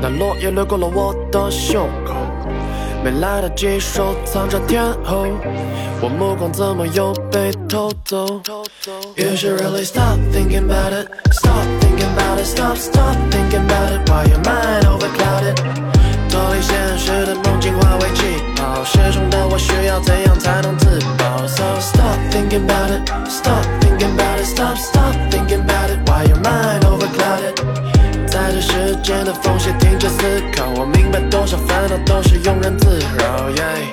[0.00, 2.14] 那落叶掠过了我的胸口，
[3.02, 5.26] 没来得及收藏着天后，
[6.00, 8.40] 我目光怎么又被偷走
[9.16, 14.10] ？You should really stop thinking about it, stop thinking about it, stop stop thinking about it,
[14.10, 15.56] while your mind overclouded。
[16.28, 18.24] 脱离现实的梦境化为气
[18.56, 26.38] 泡，失重的我需要怎样才能自保？So stop thinking about it, stop thinking about it, stop stop thinking about it, while your
[26.40, 27.54] mind overclouded。
[28.26, 29.70] 在这时间的缝隙
[30.24, 33.50] 思考，我明白多少烦恼都是庸人自扰。
[33.50, 33.84] Yeah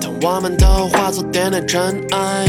[0.00, 2.46] 当我们都化作点点尘埃，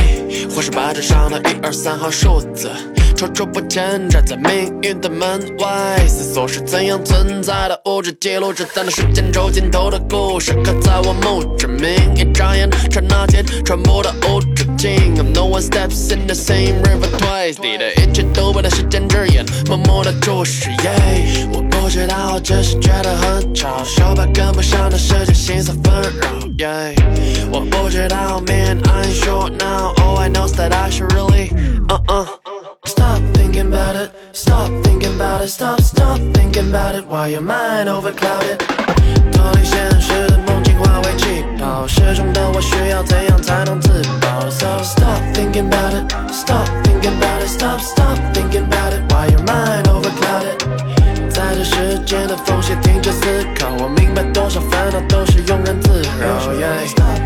[0.53, 2.69] 或是白纸上的一二三号数字，
[3.17, 11.89] 踌躇不前站在命运的门外，思索是怎样存在的物质，记录着在那时间轴尽头的故事，刻在我墓志铭。
[12.15, 15.15] 一眨眼刹那间传播到无止境。
[15.33, 20.69] No one steps in the same river twice，你的一切都被那时间之眼默默的注视。
[20.69, 25.91] Yeah，我不知道，只是觉得很吵，手把跟不上的世界，心思纷
[26.21, 26.29] 扰。
[26.59, 26.93] Yeah，
[27.51, 31.49] 我不知道，Man I'm sure now all I know is that I should really
[31.87, 32.56] uh uh。
[32.85, 37.89] Stop thinking about it, stop thinking about it, stop, stop thinking about it while your mind
[37.89, 38.57] overclouded?
[38.57, 39.31] overclouded。
[39.31, 43.89] 脱离现实的梦境化为气泡，失重的我需要怎样才能自
[44.21, 49.41] 保？So stop thinking about it, stop thinking about it, stop, stop thinking about it while your
[49.41, 50.57] mind overclouded?
[50.57, 51.29] overclouded。
[51.29, 57.16] 在这时间的缝隙停止思考，我明白多少烦恼都是庸人自扰。